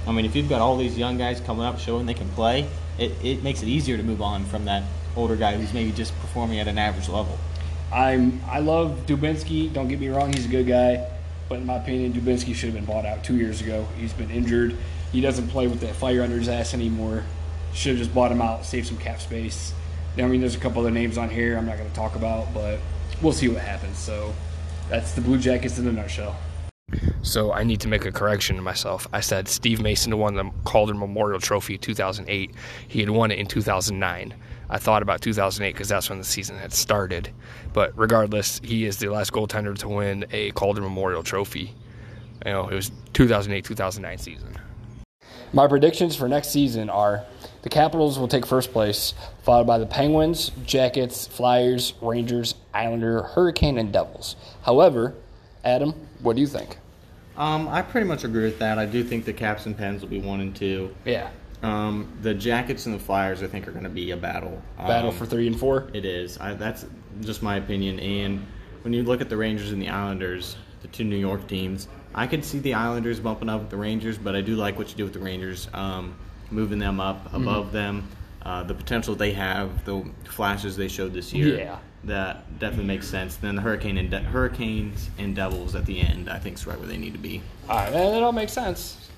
[0.06, 2.68] I mean, if you've got all these young guys coming up showing they can play,
[2.98, 4.82] it, it makes it easier to move on from that
[5.16, 7.38] older guy who's maybe just performing at an average level.
[7.92, 9.72] I'm I love Dubinsky.
[9.72, 11.06] Don't get me wrong; he's a good guy,
[11.48, 13.86] but in my opinion, Dubinsky should have been bought out two years ago.
[13.98, 14.76] He's been injured.
[15.12, 17.24] He doesn't play with that fire under his ass anymore.
[17.74, 19.74] Should have just bought him out, save some cap space.
[20.16, 22.52] I mean, there's a couple other names on here I'm not going to talk about,
[22.52, 22.80] but
[23.22, 23.98] we'll see what happens.
[23.98, 24.34] So
[24.88, 26.36] that's the Blue Jackets in a nutshell.
[27.22, 29.06] So I need to make a correction to myself.
[29.12, 32.54] I said Steve Mason won the Calder Memorial Trophy 2008.
[32.88, 34.34] He had won it in 2009.
[34.68, 37.30] I thought about 2008 because that's when the season had started.
[37.72, 41.74] But regardless, he is the last goaltender to win a Calder Memorial Trophy.
[42.44, 44.56] You know, it was 2008-2009 season.
[45.52, 47.24] My predictions for next season are
[47.62, 53.78] the Capitals will take first place, followed by the Penguins, Jackets, Flyers, Rangers, Islander, Hurricane,
[53.78, 54.36] and Devils.
[54.62, 55.14] However,
[55.62, 56.78] Adam, what do you think?
[57.36, 58.78] Um, I pretty much agree with that.
[58.78, 60.94] I do think the Caps and Pens will be one and two.
[61.04, 61.30] Yeah,
[61.62, 64.60] Um, the Jackets and the Flyers, I think, are going to be a battle.
[64.76, 65.88] battle Um, for three and four.
[65.94, 66.38] It is.
[66.38, 66.84] I, that's
[67.20, 67.98] just my opinion.
[68.00, 68.44] And
[68.82, 72.26] when you look at the Rangers and the Islanders, the two New York teams, I
[72.26, 74.96] could see the Islanders bumping up with the Rangers, but I do like what you
[74.96, 76.14] do with the Rangers, um,
[76.50, 77.36] moving them up Mm-hmm.
[77.42, 78.08] above them.
[78.42, 81.78] Uh, the potential they have, the flashes they showed this year, Yeah.
[82.04, 83.36] That definitely makes sense.
[83.36, 86.78] Then the Hurricane and De- Hurricanes and Devils at the end, I think, is right
[86.78, 87.42] where they need to be.
[87.68, 89.10] All right, that, that all makes sense.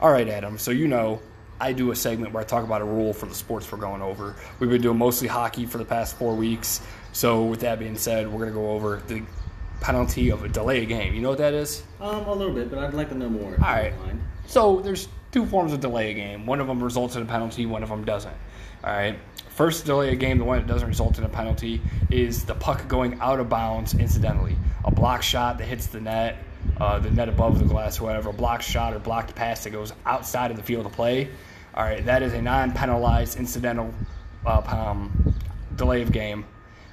[0.00, 0.58] All right, Adam.
[0.58, 1.20] So you know,
[1.60, 4.02] I do a segment where I talk about a rule for the sports we're going
[4.02, 4.36] over.
[4.58, 6.82] We've been doing mostly hockey for the past four weeks.
[7.12, 9.22] So with that being said, we're going to go over the
[9.80, 11.14] penalty of a delay game.
[11.14, 11.82] You know what that is?
[12.00, 13.52] Um, a little bit, but I'd like to know more.
[13.52, 13.94] All right.
[14.46, 16.46] So there's two forms of delay a game.
[16.46, 17.66] One of them results in a penalty.
[17.66, 18.36] One of them doesn't.
[18.86, 19.18] All right.
[19.48, 21.80] First delay of game, the one that doesn't result in a penalty,
[22.10, 24.56] is the puck going out of bounds incidentally.
[24.84, 26.36] A block shot that hits the net
[26.78, 29.92] uh, the net above the glass, whatever, a blocked shot or blocked pass that goes
[30.04, 31.28] outside of the field of play,
[31.74, 33.92] all right, that is a non-penalized incidental
[34.44, 35.34] uh, um,
[35.76, 36.44] delay of game.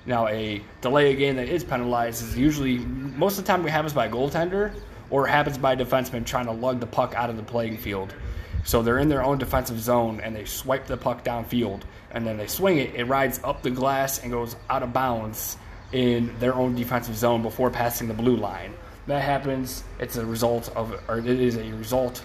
[0.06, 3.70] Now, a delay of game that is penalized is usually most of the time it
[3.70, 4.74] happens by a goaltender
[5.10, 7.78] or it happens by a defenseman trying to lug the puck out of the playing
[7.78, 8.14] field.
[8.64, 12.38] So they're in their own defensive zone and they swipe the puck downfield and then
[12.38, 12.96] they swing it.
[12.96, 15.58] It rides up the glass and goes out of bounds
[15.92, 18.74] in their own defensive zone before passing the blue line.
[19.08, 19.84] That happens.
[20.00, 22.24] It's a result of, or it is a result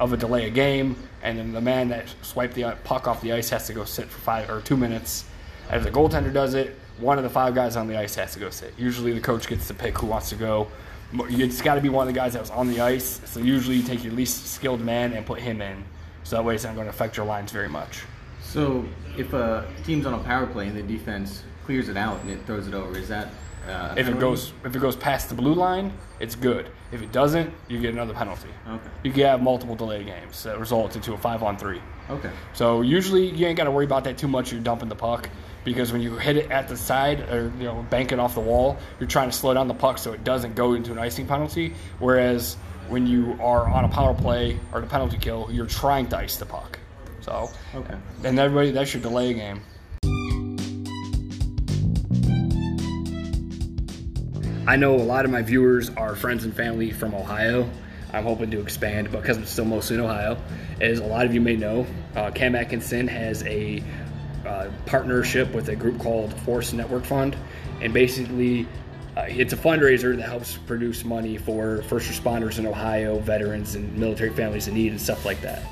[0.00, 3.32] of a delay of game, and then the man that swiped the puck off the
[3.32, 5.24] ice has to go sit for five or two minutes.
[5.68, 8.40] As the goaltender does it, one of the five guys on the ice has to
[8.40, 8.72] go sit.
[8.78, 10.68] Usually, the coach gets to pick who wants to go.
[11.12, 13.20] It's got to be one of the guys that was on the ice.
[13.24, 15.84] So usually, you take your least skilled man and put him in.
[16.24, 18.02] So that way, it's not going to affect your lines very much.
[18.42, 18.84] So,
[19.16, 22.44] if a team's on a power play and the defense clears it out and it
[22.46, 23.28] throws it over, is that
[23.68, 26.70] uh, if it goes if it goes past the blue line, it's good.
[26.92, 28.48] If it doesn't, you get another penalty.
[28.66, 28.88] Okay.
[29.02, 31.82] You can have multiple delay games that result into a five on three.
[32.08, 32.30] Okay.
[32.54, 34.52] So usually you ain't got to worry about that too much.
[34.52, 35.28] You're dumping the puck
[35.64, 38.40] because when you hit it at the side or you know bank it off the
[38.40, 41.26] wall, you're trying to slow down the puck so it doesn't go into an icing
[41.26, 41.74] penalty.
[41.98, 42.56] Whereas
[42.88, 46.36] when you are on a power play or the penalty kill, you're trying to ice
[46.36, 46.78] the puck.
[47.20, 47.96] So okay.
[48.24, 49.62] And everybody, that's your delay game.
[54.66, 57.70] I know a lot of my viewers are friends and family from Ohio.
[58.12, 60.38] I'm hoping to expand because I'm still mostly in Ohio.
[60.80, 63.82] As a lot of you may know, uh, Cam Atkinson has a
[64.86, 67.36] partnership with a group called Force Network Fund,
[67.80, 68.66] and basically,
[69.16, 73.96] uh, it's a fundraiser that helps produce money for first responders in Ohio, veterans, and
[73.96, 75.62] military families in need, and stuff like that.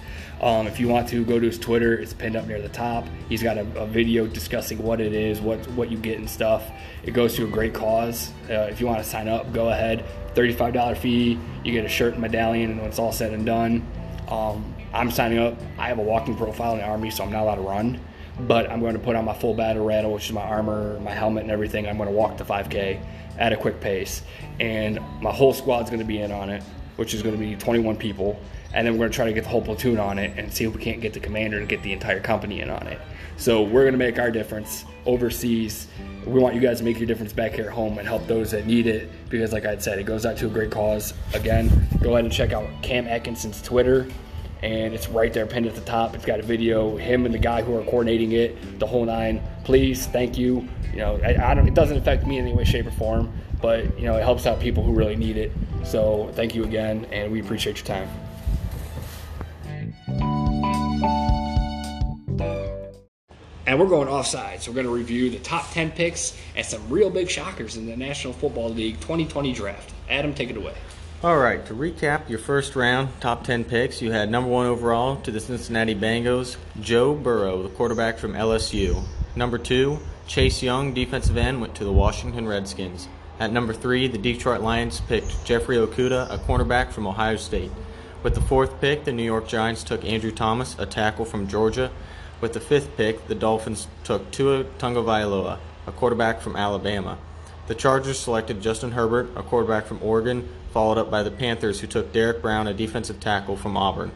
[0.40, 3.06] Um, if you want to go to his Twitter, it's pinned up near the top.
[3.28, 6.70] He's got a, a, video discussing what it is, what what you get and stuff.
[7.04, 8.30] It goes to a great cause.
[8.50, 10.04] Uh, if you want to sign up, go ahead.
[10.34, 11.38] Thirty-five dollar fee.
[11.64, 13.86] You get a shirt and medallion, and when it's all said and done,
[14.28, 15.58] um, I'm signing up.
[15.78, 17.98] I have a walking profile in the army, so I'm not allowed to run.
[18.40, 21.12] But I'm going to put on my full battle rattle, which is my armor, my
[21.12, 21.88] helmet, and everything.
[21.88, 23.00] I'm going to walk the 5K
[23.38, 24.22] at a quick pace,
[24.60, 26.62] and my whole squad's going to be in on it,
[26.96, 28.38] which is going to be 21 people
[28.76, 30.64] and then we're going to try to get the whole platoon on it and see
[30.64, 33.00] if we can't get the commander to get the entire company in on it.
[33.38, 35.88] So we're going to make our difference overseas.
[36.26, 38.50] We want you guys to make your difference back here at home and help those
[38.50, 41.14] that need it because, like I said, it goes out to a great cause.
[41.32, 44.06] Again, go ahead and check out Cam Atkinson's Twitter,
[44.62, 46.14] and it's right there pinned at the top.
[46.14, 49.42] It's got a video, him and the guy who are coordinating it, the whole nine.
[49.64, 50.66] Please, thank you.
[50.92, 51.68] You know, I, I don't.
[51.68, 54.46] It doesn't affect me in any way, shape, or form, but you know, it helps
[54.46, 55.52] out people who really need it.
[55.84, 58.08] So thank you again, and we appreciate your time.
[63.68, 66.88] And we're going offside, so we're going to review the top 10 picks and some
[66.88, 69.92] real big shockers in the National Football League 2020 draft.
[70.08, 70.74] Adam, take it away.
[71.22, 75.16] All right, to recap your first round top 10 picks, you had number one overall
[75.22, 79.02] to the Cincinnati Bengals, Joe Burrow, the quarterback from LSU.
[79.34, 83.08] Number two, Chase Young, defensive end, went to the Washington Redskins.
[83.40, 87.70] At number three, the Detroit Lions picked Jeffrey Okudah, a cornerback from Ohio State.
[88.22, 91.90] With the fourth pick, the New York Giants took Andrew Thomas, a tackle from Georgia.
[92.42, 97.16] With the fifth pick, the Dolphins took Tua Tagovailoa, a quarterback from Alabama.
[97.68, 101.86] The Chargers selected Justin Herbert, a quarterback from Oregon, followed up by the Panthers, who
[101.86, 104.12] took Derrick Brown, a defensive tackle from Auburn.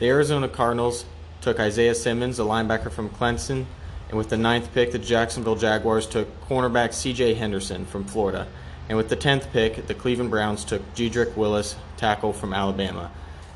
[0.00, 1.04] The Arizona Cardinals
[1.40, 3.66] took Isaiah Simmons, a linebacker from Clemson,
[4.08, 7.34] and with the ninth pick, the Jacksonville Jaguars took cornerback C.J.
[7.34, 8.48] Henderson from Florida.
[8.88, 13.08] And with the tenth pick, the Cleveland Browns took Jedrick Willis, tackle from Alabama.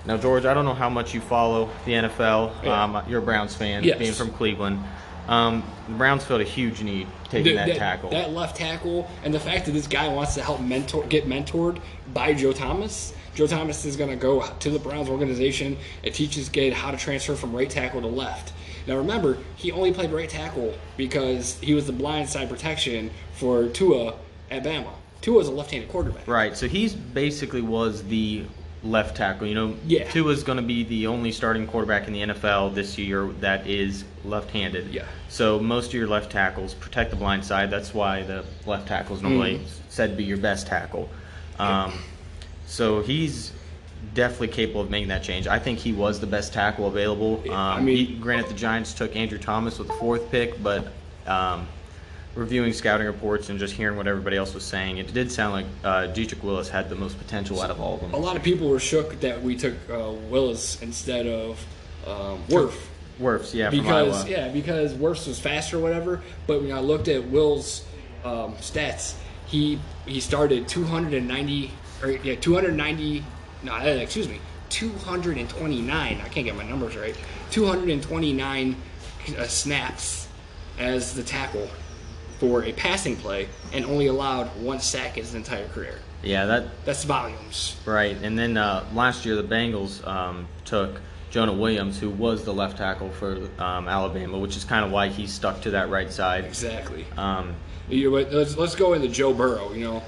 [0.04, 2.62] Now, George, I don't know how much you follow the NFL.
[2.62, 2.84] Yeah.
[2.84, 3.98] Um, you're a Browns fan, yes.
[3.98, 4.78] being from Cleveland.
[5.26, 8.10] Um, the Browns felt a huge need taking the, that, that, tackle.
[8.10, 11.80] That left tackle, and the fact that this guy wants to help mentor, get mentored
[12.16, 13.12] by Joe Thomas.
[13.34, 16.90] Joe Thomas is going to go to the Browns organization and teach this kid how
[16.90, 18.54] to transfer from right tackle to left.
[18.86, 23.68] Now remember, he only played right tackle because he was the blind side protection for
[23.68, 24.14] Tua
[24.50, 24.94] at Bama.
[25.20, 26.26] Tua is a left-handed quarterback.
[26.26, 26.56] Right.
[26.56, 28.46] So he's basically was the
[28.82, 29.46] left tackle.
[29.46, 30.10] You know, yeah.
[30.10, 33.66] Tua is going to be the only starting quarterback in the NFL this year that
[33.66, 34.88] is left-handed.
[34.88, 35.04] Yeah.
[35.28, 37.70] So most of your left tackles protect the blind side.
[37.70, 39.66] That's why the left tackle is normally mm.
[39.90, 41.10] said to be your best tackle.
[41.58, 41.92] Um,
[42.66, 43.52] so he's
[44.14, 45.46] definitely capable of making that change.
[45.46, 47.42] I think he was the best tackle available.
[47.46, 50.88] Um, I mean, he, granted, the Giants took Andrew Thomas with the fourth pick, but
[51.26, 51.68] um,
[52.34, 55.66] reviewing scouting reports and just hearing what everybody else was saying, it did sound like
[55.84, 58.14] uh, Jedrick Wills had the most potential out of all of them.
[58.14, 61.64] A lot of people were shook that we took uh, Willis instead of
[62.06, 62.74] um, Wirf.
[63.20, 66.20] Wirfs, yeah, because yeah, because Wirfs was faster or whatever.
[66.46, 67.82] But when I looked at Will's
[68.24, 69.14] um, stats,
[69.46, 71.70] he he started 290
[72.02, 73.24] or yeah, 290.
[73.62, 76.20] No, uh, excuse me, 229.
[76.20, 77.16] I can't get my numbers right.
[77.50, 78.76] 229
[79.38, 80.28] uh, snaps
[80.78, 81.68] as the tackle
[82.38, 85.98] for a passing play, and only allowed one sack in his entire career.
[86.22, 87.76] Yeah, that That's volumes.
[87.86, 88.16] right.
[88.22, 92.78] And then uh, last year the Bengals um, took Jonah Williams, who was the left
[92.78, 96.44] tackle for um, Alabama, which is kind of why he stuck to that right side.
[96.44, 97.06] Exactly.
[97.16, 97.54] Um,
[97.88, 99.72] You know, but let's let's go into Joe Burrow.
[99.72, 100.02] You know,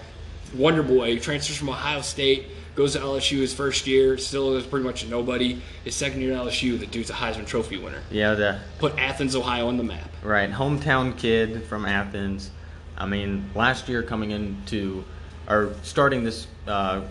[0.55, 4.85] Wonder Boy transfers from Ohio State, goes to LSU his first year, still is pretty
[4.85, 5.61] much a nobody.
[5.85, 8.03] His second year at LSU, the dude's a Heisman Trophy winner.
[8.11, 10.11] yeah, the Put Athens, Ohio, on the map.
[10.22, 12.51] Right, hometown kid from Athens.
[12.97, 15.05] I mean, last year coming into,
[15.49, 17.03] or starting this uh,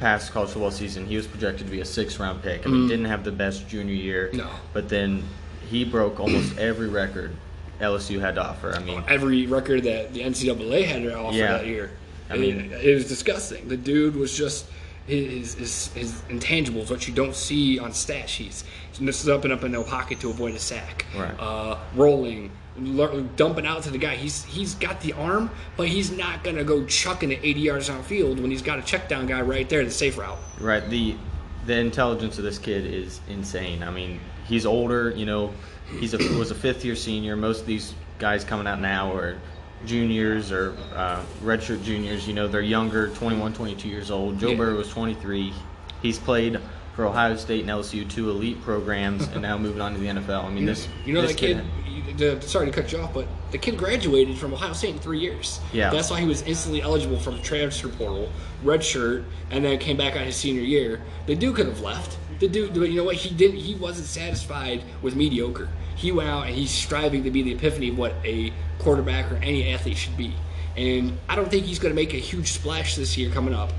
[0.00, 2.66] past college football season, he was projected to be a six round pick.
[2.66, 4.30] I mean, didn't have the best junior year.
[4.32, 4.48] No.
[4.72, 5.22] But then
[5.68, 7.32] he broke almost every record
[7.80, 8.74] LSU had to offer.
[8.74, 11.52] I mean, Every record that the NCAA had to offer Yeah.
[11.58, 11.90] that year.
[12.30, 13.68] I mean- mean, it, was disgusting.
[13.68, 14.66] The dude was just
[15.06, 18.64] his his, his intangibles, what you don't see on stat sheets.
[19.00, 21.06] This is up and up in no pocket to avoid a sack.
[21.16, 21.32] Right.
[21.38, 22.50] Uh, rolling,
[23.36, 24.16] dumping out to the guy.
[24.16, 28.40] He's he's got the arm, but he's not gonna go chucking it 80 yards downfield
[28.40, 30.38] when he's got a check down guy right there, the safe route.
[30.60, 31.14] right, the
[31.66, 33.82] the intelligence of this kid is insane.
[33.82, 35.52] I mean, he's older, you know,
[35.98, 37.36] he's a was a fifth year senior.
[37.36, 39.38] Most of these guys coming out now are
[39.86, 42.26] juniors or uh, redshirt juniors.
[42.26, 44.38] You know, they're younger, 21, 22 years old.
[44.38, 44.56] Joe Yeah.
[44.56, 45.52] Burrow was 23.
[46.02, 46.60] He's played
[46.94, 50.44] for Ohio State and LSU, two elite programs, and now moving on to the NFL.
[50.44, 52.42] I mean, this You know this that kid.
[52.42, 55.60] Sorry to cut you off, but the kid graduated from Ohio State in three years.
[55.72, 55.90] Yeah.
[55.90, 58.28] that's why he was instantly eligible from the transfer portal,
[58.64, 61.00] redshirt, and then came back on his senior year.
[61.26, 62.18] The dude could have left.
[62.40, 63.16] The dude, you know what?
[63.16, 63.56] He didn't.
[63.56, 65.68] He wasn't satisfied with mediocre.
[65.96, 69.36] He went out and he's striving to be the epiphany of what a quarterback or
[69.36, 70.34] any athlete should be.
[70.76, 73.72] And I don't think he's going to make a huge splash this year coming up.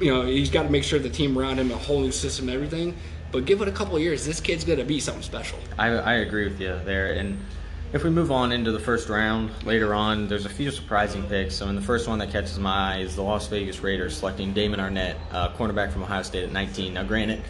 [0.00, 2.48] You know, he's got to make sure the team around him, a whole new system,
[2.48, 2.96] everything.
[3.30, 5.58] But give it a couple of years, this kid's going to be something special.
[5.78, 7.12] I, I agree with you there.
[7.12, 7.38] And
[7.92, 11.54] if we move on into the first round later on, there's a few surprising picks.
[11.54, 14.54] So in the first one that catches my eye is the Las Vegas Raiders selecting
[14.54, 16.94] Damon Arnette, uh, cornerback from Ohio State at 19.
[16.94, 17.42] Now, granted,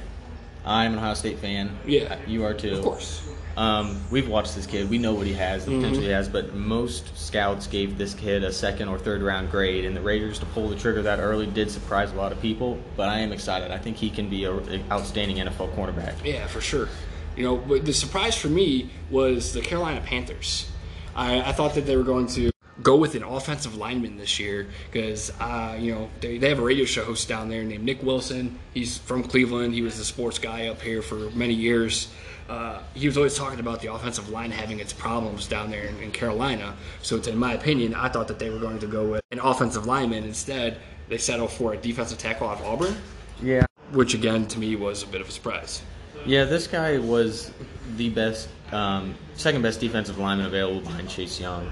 [0.66, 1.76] I'm an Ohio State fan.
[1.86, 2.18] Yeah.
[2.26, 2.74] you are too.
[2.76, 3.28] Of course.
[3.56, 4.90] Um, we've watched this kid.
[4.90, 5.80] We know what he has, the Mm-hmm.
[5.82, 6.28] potential he has.
[6.28, 10.38] But most scouts gave this kid a second or third round grade, and the Raiders
[10.40, 12.78] to pull the trigger that early did surprise a lot of people.
[12.96, 13.70] But I am excited.
[13.70, 16.14] I think he can be an outstanding NFL cornerback.
[16.24, 16.88] Yeah, for sure.
[17.36, 20.70] You know, the surprise for me was the Carolina Panthers.
[21.14, 22.50] I, I thought that they were going to
[22.84, 26.62] go with an offensive lineman this year because, uh, you know, they, they have a
[26.62, 28.56] radio show host down there named Nick Wilson.
[28.74, 29.74] He's from Cleveland.
[29.74, 32.08] He was the sports guy up here for many years.
[32.48, 35.98] Uh, he was always talking about the offensive line having its problems down there in,
[36.02, 36.76] in Carolina.
[37.00, 39.38] So, to, in my opinion, I thought that they were going to go with an
[39.40, 40.24] offensive lineman.
[40.24, 40.76] Instead,
[41.08, 42.96] they settled for a defensive tackle out of Auburn,
[43.42, 43.64] Yeah.
[43.92, 45.80] which again to me was a bit of a surprise.
[46.26, 47.50] Yeah, this guy was
[47.96, 51.70] the best, um, second best defensive lineman available behind Chase Young.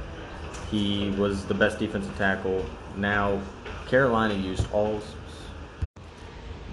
[0.73, 2.65] He was the best defensive tackle.
[2.97, 3.43] Now,
[3.87, 5.03] Carolina used all.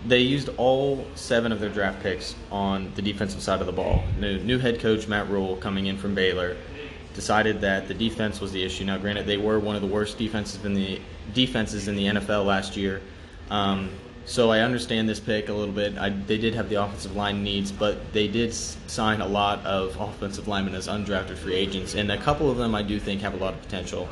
[0.08, 4.02] They used all seven of their draft picks on the defensive side of the ball.
[4.18, 6.56] New, new head coach Matt Rhule coming in from Baylor
[7.14, 8.86] decided that the defense was the issue.
[8.86, 11.02] Now, granted, they were one of the worst defenses in the
[11.34, 13.02] defenses in the NFL last year.
[13.52, 13.90] Um,
[14.30, 15.98] so I understand this pick a little bit.
[15.98, 20.00] I, they did have the offensive line needs, but they did sign a lot of
[20.00, 23.34] offensive linemen as undrafted free agents, and a couple of them I do think have
[23.34, 24.08] a lot of potential.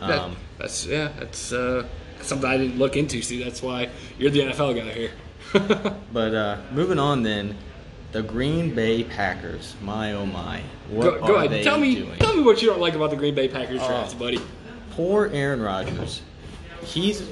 [0.00, 1.84] That- Um, that's yeah, that's uh,
[2.20, 3.22] something I didn't look into.
[3.22, 3.88] See, that's why
[4.18, 5.10] you're the NFL guy here.
[6.12, 7.56] but uh, moving on, then
[8.12, 9.74] the Green Bay Packers.
[9.82, 10.60] My oh my,
[10.90, 12.18] what go, go are ahead, they tell me, doing?
[12.18, 14.38] tell me what you don't like about the Green Bay Packers draft, buddy.
[14.90, 16.20] Poor Aaron Rodgers.
[16.84, 17.22] He's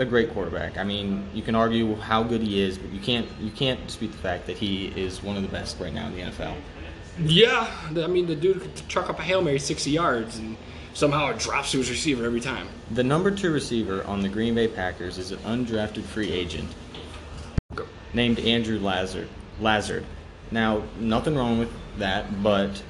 [0.00, 0.78] a great quarterback.
[0.78, 4.12] I mean, you can argue how good he is, but you can't you can't dispute
[4.12, 6.56] the fact that he is one of the best right now in the NFL.
[7.18, 10.56] Yeah, I mean the dude could truck up a hail mary 60 yards and
[10.94, 12.66] somehow it drops to his receiver every time.
[12.92, 16.68] The number two receiver on the Green Bay Packers is an undrafted free agent
[17.74, 17.86] Go.
[18.14, 19.28] named Andrew Lazard.
[19.60, 20.04] Lazard.
[20.50, 22.82] Now, nothing wrong with that, but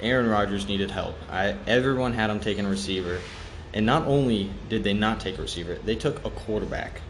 [0.00, 1.14] Aaron Rodgers needed help.
[1.30, 3.20] I, everyone had him taking a receiver,
[3.76, 7.02] and not only did they not take a receiver, they took a quarterback.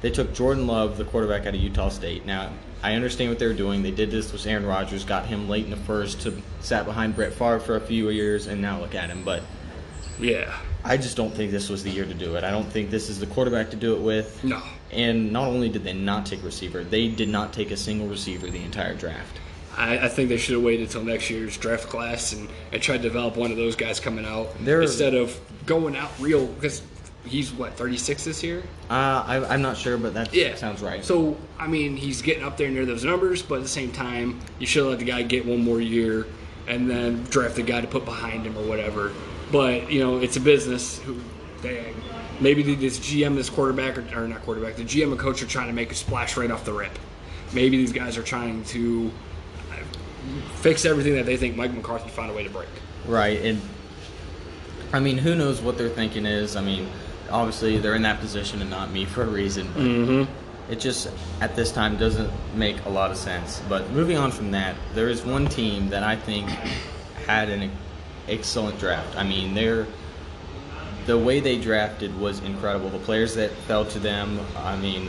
[0.00, 2.24] They took Jordan Love, the quarterback out of Utah State.
[2.24, 2.50] Now,
[2.82, 3.82] I understand what they were doing.
[3.82, 7.14] They did this with Aaron Rodgers, got him late in the first, to sat behind
[7.14, 9.22] Brett Favre for a few years, and now look at him.
[9.22, 9.42] But
[10.18, 12.44] Yeah, I just don't think this was the year to do it.
[12.44, 14.42] I don't think this is the quarterback to do it with.
[14.42, 14.62] no.
[14.90, 18.46] And not only did they not take receiver, they did not take a single receiver
[18.46, 19.38] the entire draft.
[19.76, 22.98] I, I think they should have waited until next year's draft class and, and tried
[22.98, 26.46] to develop one of those guys coming out There- instead of going out real.
[26.46, 26.82] Because
[27.26, 28.62] he's what 36 this year.
[28.90, 31.04] Uh, I, I'm not sure, but that Yeah, sounds right.
[31.04, 34.40] So I mean, he's getting up there near those numbers, but at the same time,
[34.58, 36.26] you should let the guy get one more year
[36.66, 39.12] and then draft the guy to put behind him or whatever.
[39.52, 40.98] But you know, it's a business.
[41.00, 41.16] Who
[41.62, 41.94] they
[42.40, 45.66] maybe this GM, this quarterback, or, or not quarterback, the GM and coach are trying
[45.68, 46.96] to make a splash right off the rip.
[47.52, 49.10] Maybe these guys are trying to
[50.56, 52.68] fix everything that they think Mike McCarthy found a way to break.
[53.06, 53.60] Right, and
[54.92, 56.56] I mean, who knows what their thinking is?
[56.56, 56.88] I mean,
[57.30, 60.72] obviously they're in that position and not me for a reason, but Mm-hmm.
[60.72, 61.10] it just
[61.40, 63.60] at this time doesn't make a lot of sense.
[63.68, 66.48] But moving on from that, there is one team that I think
[67.26, 67.70] had an
[68.28, 69.16] excellent draft.
[69.16, 69.86] I mean, they're
[71.06, 72.90] the way they drafted was incredible.
[72.90, 75.08] The players that fell to them, I mean,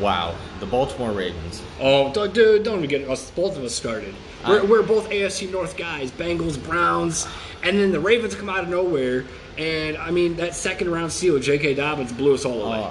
[0.00, 0.34] wow.
[0.60, 1.62] The Baltimore Ravens.
[1.80, 3.30] Oh, d- dude, don't even get us.
[3.30, 4.14] Both of us started.
[4.46, 7.26] We're, Uh, we're both AFC North guys, Bengals, Browns,
[7.62, 9.24] and then the Ravens come out of nowhere.
[9.58, 11.74] And I mean, that second round seal, J.K.
[11.74, 12.82] Dobbins blew us all away.
[12.84, 12.90] Uh,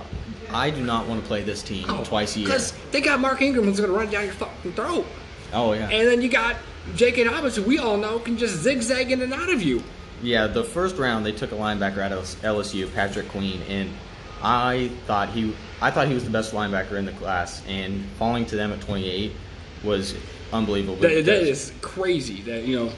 [0.52, 2.48] I do not want to play this team twice a year.
[2.48, 5.06] Because they got Mark Ingram who's going to run down your fucking throat.
[5.54, 5.90] Oh yeah.
[5.90, 6.56] And then you got
[6.96, 7.24] J.K.
[7.24, 9.84] Dobbins, who we all know can just zigzag in and out of you.
[10.22, 13.90] Yeah, the first round they took a linebacker out of LSU, Patrick Queen, and
[14.42, 18.46] I thought he, I thought he was the best linebacker in the class, and falling
[18.48, 19.32] to them at 28
[19.84, 20.16] was
[20.52, 20.96] unbelievable.
[20.98, 22.92] That, that is crazy that, you know,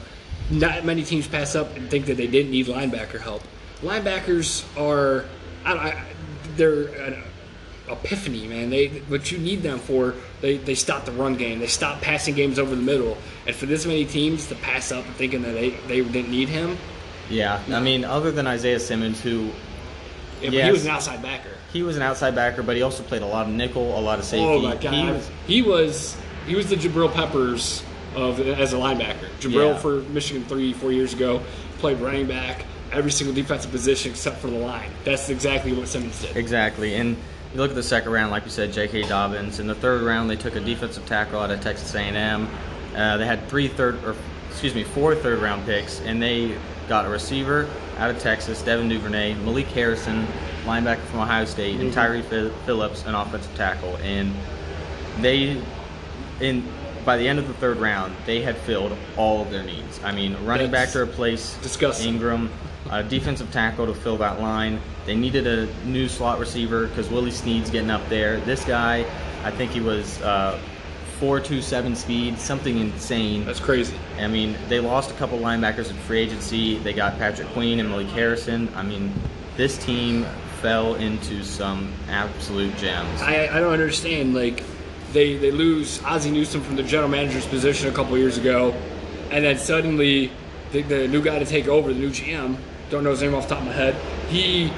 [0.50, 3.42] not many teams pass up and think that they didn't need linebacker help.
[3.82, 5.26] Linebackers are,
[5.64, 6.04] I, I,
[6.56, 7.22] they're an
[7.88, 8.70] epiphany, man.
[8.70, 11.58] They What you need them for, they, they stop the run game.
[11.58, 13.16] They stop passing games over the middle.
[13.46, 16.76] And for this many teams to pass up thinking that they, they didn't need him,
[17.30, 19.50] Yeah, I mean, other than Isaiah Simmons, who
[20.50, 20.66] Yes.
[20.66, 21.50] he was an outside backer.
[21.72, 24.18] he was an outside backer, but he also played a lot of nickel, a lot
[24.18, 24.44] of safety.
[24.44, 26.16] Oh my god, He was, he was
[26.46, 27.82] he was the Jabril Peppers
[28.16, 29.28] of as a linebacker.
[29.40, 29.78] Jabril Yeah.
[29.78, 31.40] for Michigan three four years ago
[31.78, 34.90] played running back, every single defensive position except for the line.
[35.04, 36.36] That's exactly what Simmons did.
[36.36, 37.16] exactly, and
[37.54, 39.02] you look at the second round, like you said, J.K.
[39.02, 39.58] Dobbins.
[39.60, 42.48] In the third round, they took a defensive tackle out of Texas A&M.
[42.96, 44.14] Uh, they had three third, or
[44.50, 46.56] excuse me, four third round picks, and they
[46.88, 47.68] got a receiver
[48.02, 50.26] out of Texas, Devin Duvernay, Malik Harrison,
[50.64, 53.96] linebacker from Ohio State, and Tyree Phil- Phillips, an offensive tackle.
[53.98, 54.34] And
[55.20, 55.62] they,
[56.40, 56.64] in
[57.04, 60.02] by the end of the third round, they had filled all of their needs.
[60.02, 62.14] I mean, running back to replace disgusting.
[62.14, 62.50] Ingram,
[62.90, 64.80] a defensive tackle to fill that line.
[65.06, 68.40] They needed a new slot receiver because Willie Snead's getting up there.
[68.40, 69.04] This guy,
[69.44, 70.60] I think he was uh,
[71.22, 73.44] 4.27 speed, something insane.
[73.44, 73.94] That's crazy.
[74.18, 76.78] I mean, they lost a couple linebackers in free agency.
[76.78, 78.68] They got Patrick Queen and Malik Harrison.
[78.74, 79.14] I mean,
[79.56, 80.26] this team
[80.60, 83.22] fell into some absolute gems.
[83.22, 84.34] I, I don't understand.
[84.34, 84.64] Like
[85.12, 88.74] they they lose Ozzie Newsome from the general manager's position a couple years ago,
[89.30, 90.32] and then suddenly
[90.72, 92.56] the, the new guy to take over, the new GM,
[92.90, 93.94] don't know his name off the top of my head,
[94.28, 94.72] he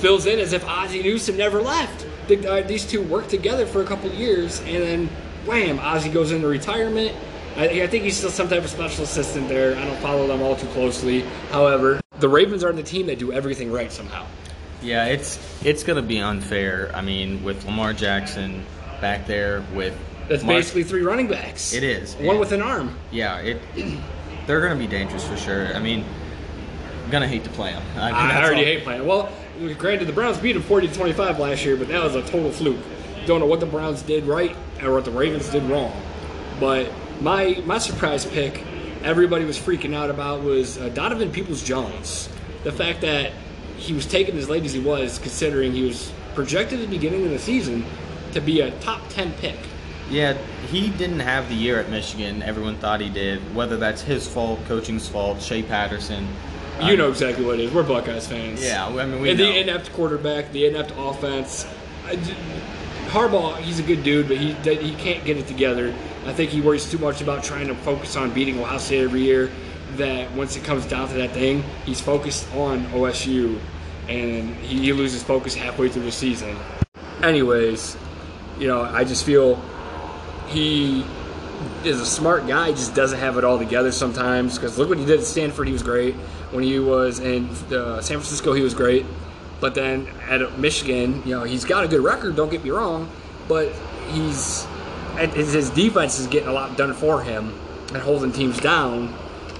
[0.00, 2.06] fills in as if Ozzie Newsome never left.
[2.28, 5.10] The, uh, these two worked together for a couple years, and then
[5.46, 7.14] wham, Ozzie goes into retirement.
[7.56, 9.76] I, I think he's still some type of special assistant there.
[9.76, 11.20] I don't follow them all too closely.
[11.50, 14.26] However, the Ravens are the team that do everything right somehow.
[14.82, 16.90] Yeah, it's it's gonna be unfair.
[16.94, 18.64] I mean, with Lamar Jackson
[19.00, 19.94] back there with
[20.28, 21.72] That's Mark- basically three running backs.
[21.72, 22.96] It is, One with an arm.
[23.10, 23.60] yeah, it
[24.46, 25.74] they're gonna be dangerous for sure.
[25.74, 26.04] I mean,
[27.04, 27.82] I'm gonna hate to play them.
[27.96, 29.06] I, mean, I already all- hate playing.
[29.06, 29.28] Well,
[29.78, 32.50] granted, the Browns beat them 40 to 25 last year, but that was a total
[32.50, 32.78] fluke.
[33.26, 35.92] Don't know what the Browns did right or what the Ravens did wrong.
[36.60, 38.64] But my my surprise pick,
[39.02, 42.28] everybody was freaking out about was uh, Donovan Peoples Jones.
[42.64, 43.32] The fact that
[43.76, 47.24] he was taken as late as he was, considering he was projected at the beginning
[47.24, 47.84] of the season
[48.32, 49.56] to be a top 10 pick.
[50.10, 50.36] Yeah,
[50.68, 52.42] he didn't have the year at Michigan.
[52.42, 53.54] Everyone thought he did.
[53.54, 56.28] Whether that's his fault, coaching's fault, Shea Patterson.
[56.80, 57.72] You uh, know exactly what it is.
[57.72, 58.62] We're Buckeyes fans.
[58.62, 59.46] Yeah, I mean we and know.
[59.46, 61.66] the inept quarterback, the inept offense.
[62.04, 62.16] I
[63.12, 65.94] Harbaugh, he's a good dude, but he he can't get it together.
[66.24, 69.20] I think he worries too much about trying to focus on beating Ohio State every
[69.20, 69.50] year.
[69.96, 73.58] That once it comes down to that thing, he's focused on OSU,
[74.08, 76.56] and he, he loses focus halfway through the season.
[77.22, 77.98] Anyways,
[78.58, 79.62] you know, I just feel
[80.48, 81.04] he
[81.84, 84.58] is a smart guy, just doesn't have it all together sometimes.
[84.58, 86.14] Because look what he did at Stanford, he was great.
[86.50, 89.04] When he was in uh, San Francisco, he was great.
[89.62, 92.34] But then at Michigan, you know, he's got a good record.
[92.34, 93.08] Don't get me wrong,
[93.46, 93.72] but
[94.08, 94.66] he's
[95.16, 97.56] his defense is getting a lot done for him
[97.94, 99.06] and holding teams down.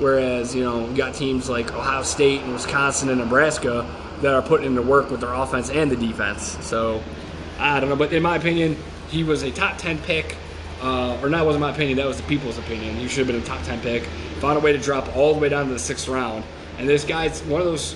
[0.01, 3.89] Whereas you know, you got teams like Ohio State and Wisconsin and Nebraska
[4.23, 6.59] that are putting in the work with their offense and the defense.
[6.67, 7.01] So
[7.61, 8.77] I don't know, but in my opinion,
[9.09, 10.37] he was a top ten pick.
[10.81, 12.97] Uh, or not wasn't my opinion, that was the people's opinion.
[12.97, 14.03] He should have been a top 10 pick.
[14.41, 16.43] Found a way to drop all the way down to the sixth round.
[16.77, 17.95] And this guy's one of those.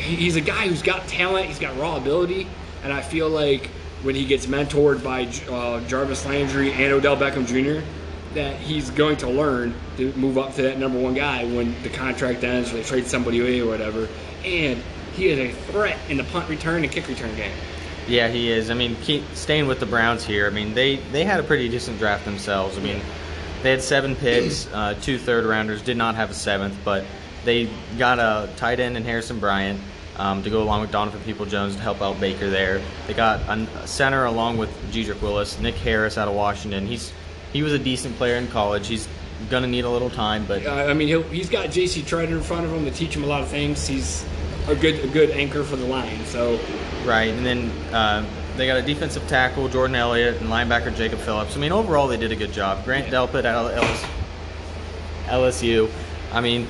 [0.00, 2.46] He's a guy who's got talent, he's got raw ability,
[2.82, 3.66] and I feel like
[4.02, 7.84] when he gets mentored by uh, Jarvis Landry and Odell Beckham Jr.,
[8.34, 11.88] that he's going to learn to move up to that number one guy when the
[11.88, 14.08] contract ends or they trade somebody away or whatever.
[14.44, 14.80] And
[15.14, 17.52] he is a threat in the punt return and kick return game.
[18.06, 18.70] Yeah, he is.
[18.70, 20.46] I mean, keep, staying with the Browns here.
[20.46, 22.78] I mean, they they had a pretty decent draft themselves.
[22.78, 23.00] I mean,
[23.62, 25.82] they had seven picks, uh, two third rounders.
[25.82, 27.04] Did not have a seventh, but
[27.44, 29.80] they got a tight end in Harrison Bryant
[30.20, 32.82] um, to go along with Donovan Peoples-Jones to help out Baker there.
[33.06, 36.86] They got a center along with Jedrick Wills, Nick Harris out of Washington.
[36.86, 37.10] He's
[37.54, 38.86] he was a decent player in college.
[38.86, 39.08] He's
[39.48, 42.02] gonna need a little time, but uh, I mean, he'll, he's got J.C.
[42.02, 43.86] Tretter in front of him to teach him a lot of things.
[43.86, 44.24] He's
[44.68, 46.22] a good a good anchor for the line.
[46.26, 46.60] So
[47.06, 51.56] right, and then uh, they got a defensive tackle Jordan Elliott and linebacker Jacob Phillips.
[51.56, 52.84] I mean, overall they did a good job.
[52.84, 53.14] Grant yeah.
[53.14, 54.04] Delpit at
[55.28, 55.90] LSU.
[56.30, 56.68] I mean,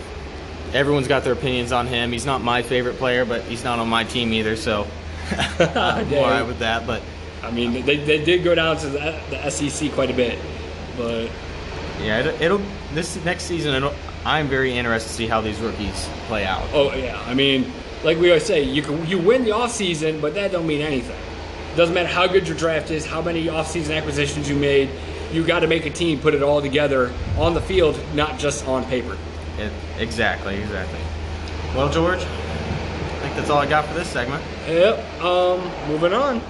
[0.73, 2.13] everyone's got their opinions on him.
[2.13, 4.87] He's not my favorite player, but he's not on my team either, so
[5.33, 6.87] uh, I'm all right with that.
[6.87, 7.03] But
[7.43, 10.39] I mean, they, they did go down to the, the SEC quite a bit,
[10.97, 11.31] but
[12.01, 12.63] yeah, it, it'll
[12.95, 13.89] this next season.
[14.25, 16.67] I'm very interested to see how these rookies play out.
[16.73, 17.73] Oh yeah, I mean,
[18.05, 20.81] like we always say, you can you win the off season, but that don't mean
[20.81, 21.19] anything.
[21.73, 24.91] It doesn't matter how good your draft is, how many off season acquisitions you made.
[25.33, 28.67] You got to make a team, put it all together on the field, not just
[28.67, 29.17] on paper.
[29.61, 31.01] It, exactly, exactly.
[31.75, 34.43] Well, George, I think that's all I got for this segment.
[34.67, 35.23] Yep.
[35.23, 36.41] Um, moving on.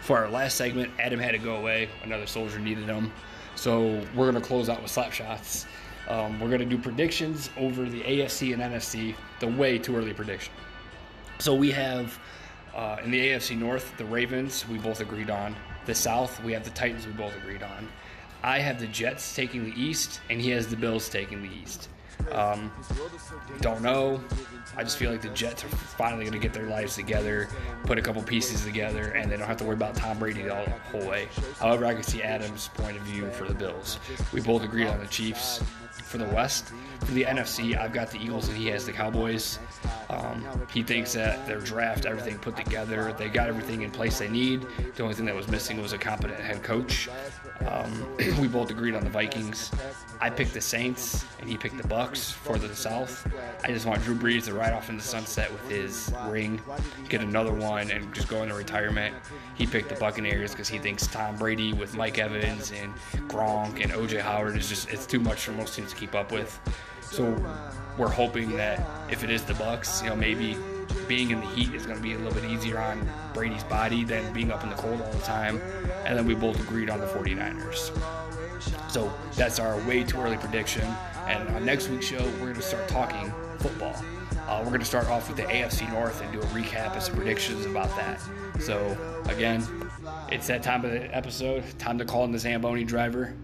[0.00, 1.88] For our last segment, Adam had to go away.
[2.04, 3.10] Another soldier needed him.
[3.54, 5.66] So we're going to close out with slap shots.
[6.08, 10.12] Um, we're going to do predictions over the AFC and NFC, the way too early
[10.12, 10.52] prediction.
[11.38, 12.18] So we have
[12.74, 15.56] uh, in the AFC North, the Ravens, we both agreed on.
[15.86, 17.88] The South, we have the Titans, we both agreed on.
[18.42, 21.88] I have the Jets taking the East, and he has the Bills taking the East.
[22.32, 22.70] Um,
[23.60, 24.20] don't know.
[24.76, 27.48] I just feel like the Jets are finally going to get their lives together,
[27.84, 30.54] put a couple pieces together, and they don't have to worry about Tom Brady the
[30.90, 31.28] whole way.
[31.58, 33.98] However, I can see Adam's point of view for the Bills.
[34.32, 35.62] We both agreed on the Chiefs
[36.00, 36.72] for the West.
[37.00, 39.58] For the NFC, I've got the Eagles and he has the Cowboys.
[40.08, 44.28] Um, he thinks that their draft, everything put together, they got everything in place they
[44.28, 44.66] need.
[44.94, 47.08] The only thing that was missing was a competent head coach.
[47.66, 48.06] Um,
[48.40, 49.70] we both agreed on the Vikings.
[50.20, 53.26] I picked the Saints and he picked the Bucks for the South.
[53.64, 56.60] I just want Drew Brees to ride off in the sunset with his ring,
[57.08, 59.14] get another one, and just go into retirement.
[59.54, 62.94] He picked the Buccaneers because he thinks Tom Brady with Mike Evans and
[63.28, 66.32] Gronk and OJ Howard is just it's too much for most teams to keep up
[66.32, 66.58] with.
[67.00, 67.34] So
[67.98, 70.56] we're hoping that if it is the Bucks, you know, maybe
[71.08, 74.04] being in the heat is going to be a little bit easier on Brady's body
[74.04, 75.60] than being up in the cold all the time.
[76.04, 77.96] And then we both agreed on the 49ers.
[78.90, 80.86] So that's our way too early prediction.
[81.26, 83.94] And on next week's show, we're going to start talking football.
[84.46, 87.02] Uh, we're going to start off with the AFC North and do a recap and
[87.02, 88.20] some predictions about that.
[88.60, 88.96] So,
[89.28, 89.66] again,
[90.30, 91.64] it's that time of the episode.
[91.78, 93.34] Time to call in the Zamboni driver.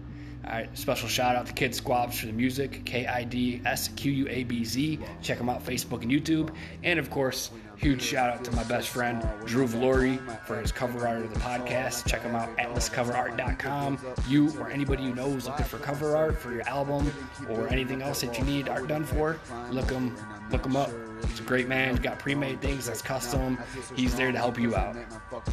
[0.45, 3.87] All right, special shout out to Kid Squabz for the music, K I D S
[3.89, 4.99] Q U A B Z.
[5.21, 6.53] Check them out Facebook and YouTube.
[6.83, 11.07] And of course, huge shout out to my best friend Drew Valori for his cover
[11.07, 12.07] art of the podcast.
[12.07, 13.99] Check him out at atlascoverart.com.
[14.27, 17.09] You or anybody you know who's looking for cover art for your album
[17.49, 19.39] or anything else that you need art done for,
[19.71, 20.13] look them
[20.51, 20.91] look him up.
[21.27, 21.91] He's a great man.
[21.91, 23.57] He's got pre-made things that's custom.
[23.95, 24.95] He's there to help you out.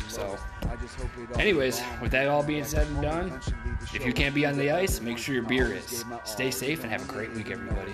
[0.08, 0.38] So,
[1.38, 3.40] anyways, with that all being said and done,
[3.94, 6.04] if you can't be on the ice, make sure your beer is.
[6.24, 7.92] Stay safe and have a great week, everybody.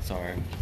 [0.00, 0.34] Sorry.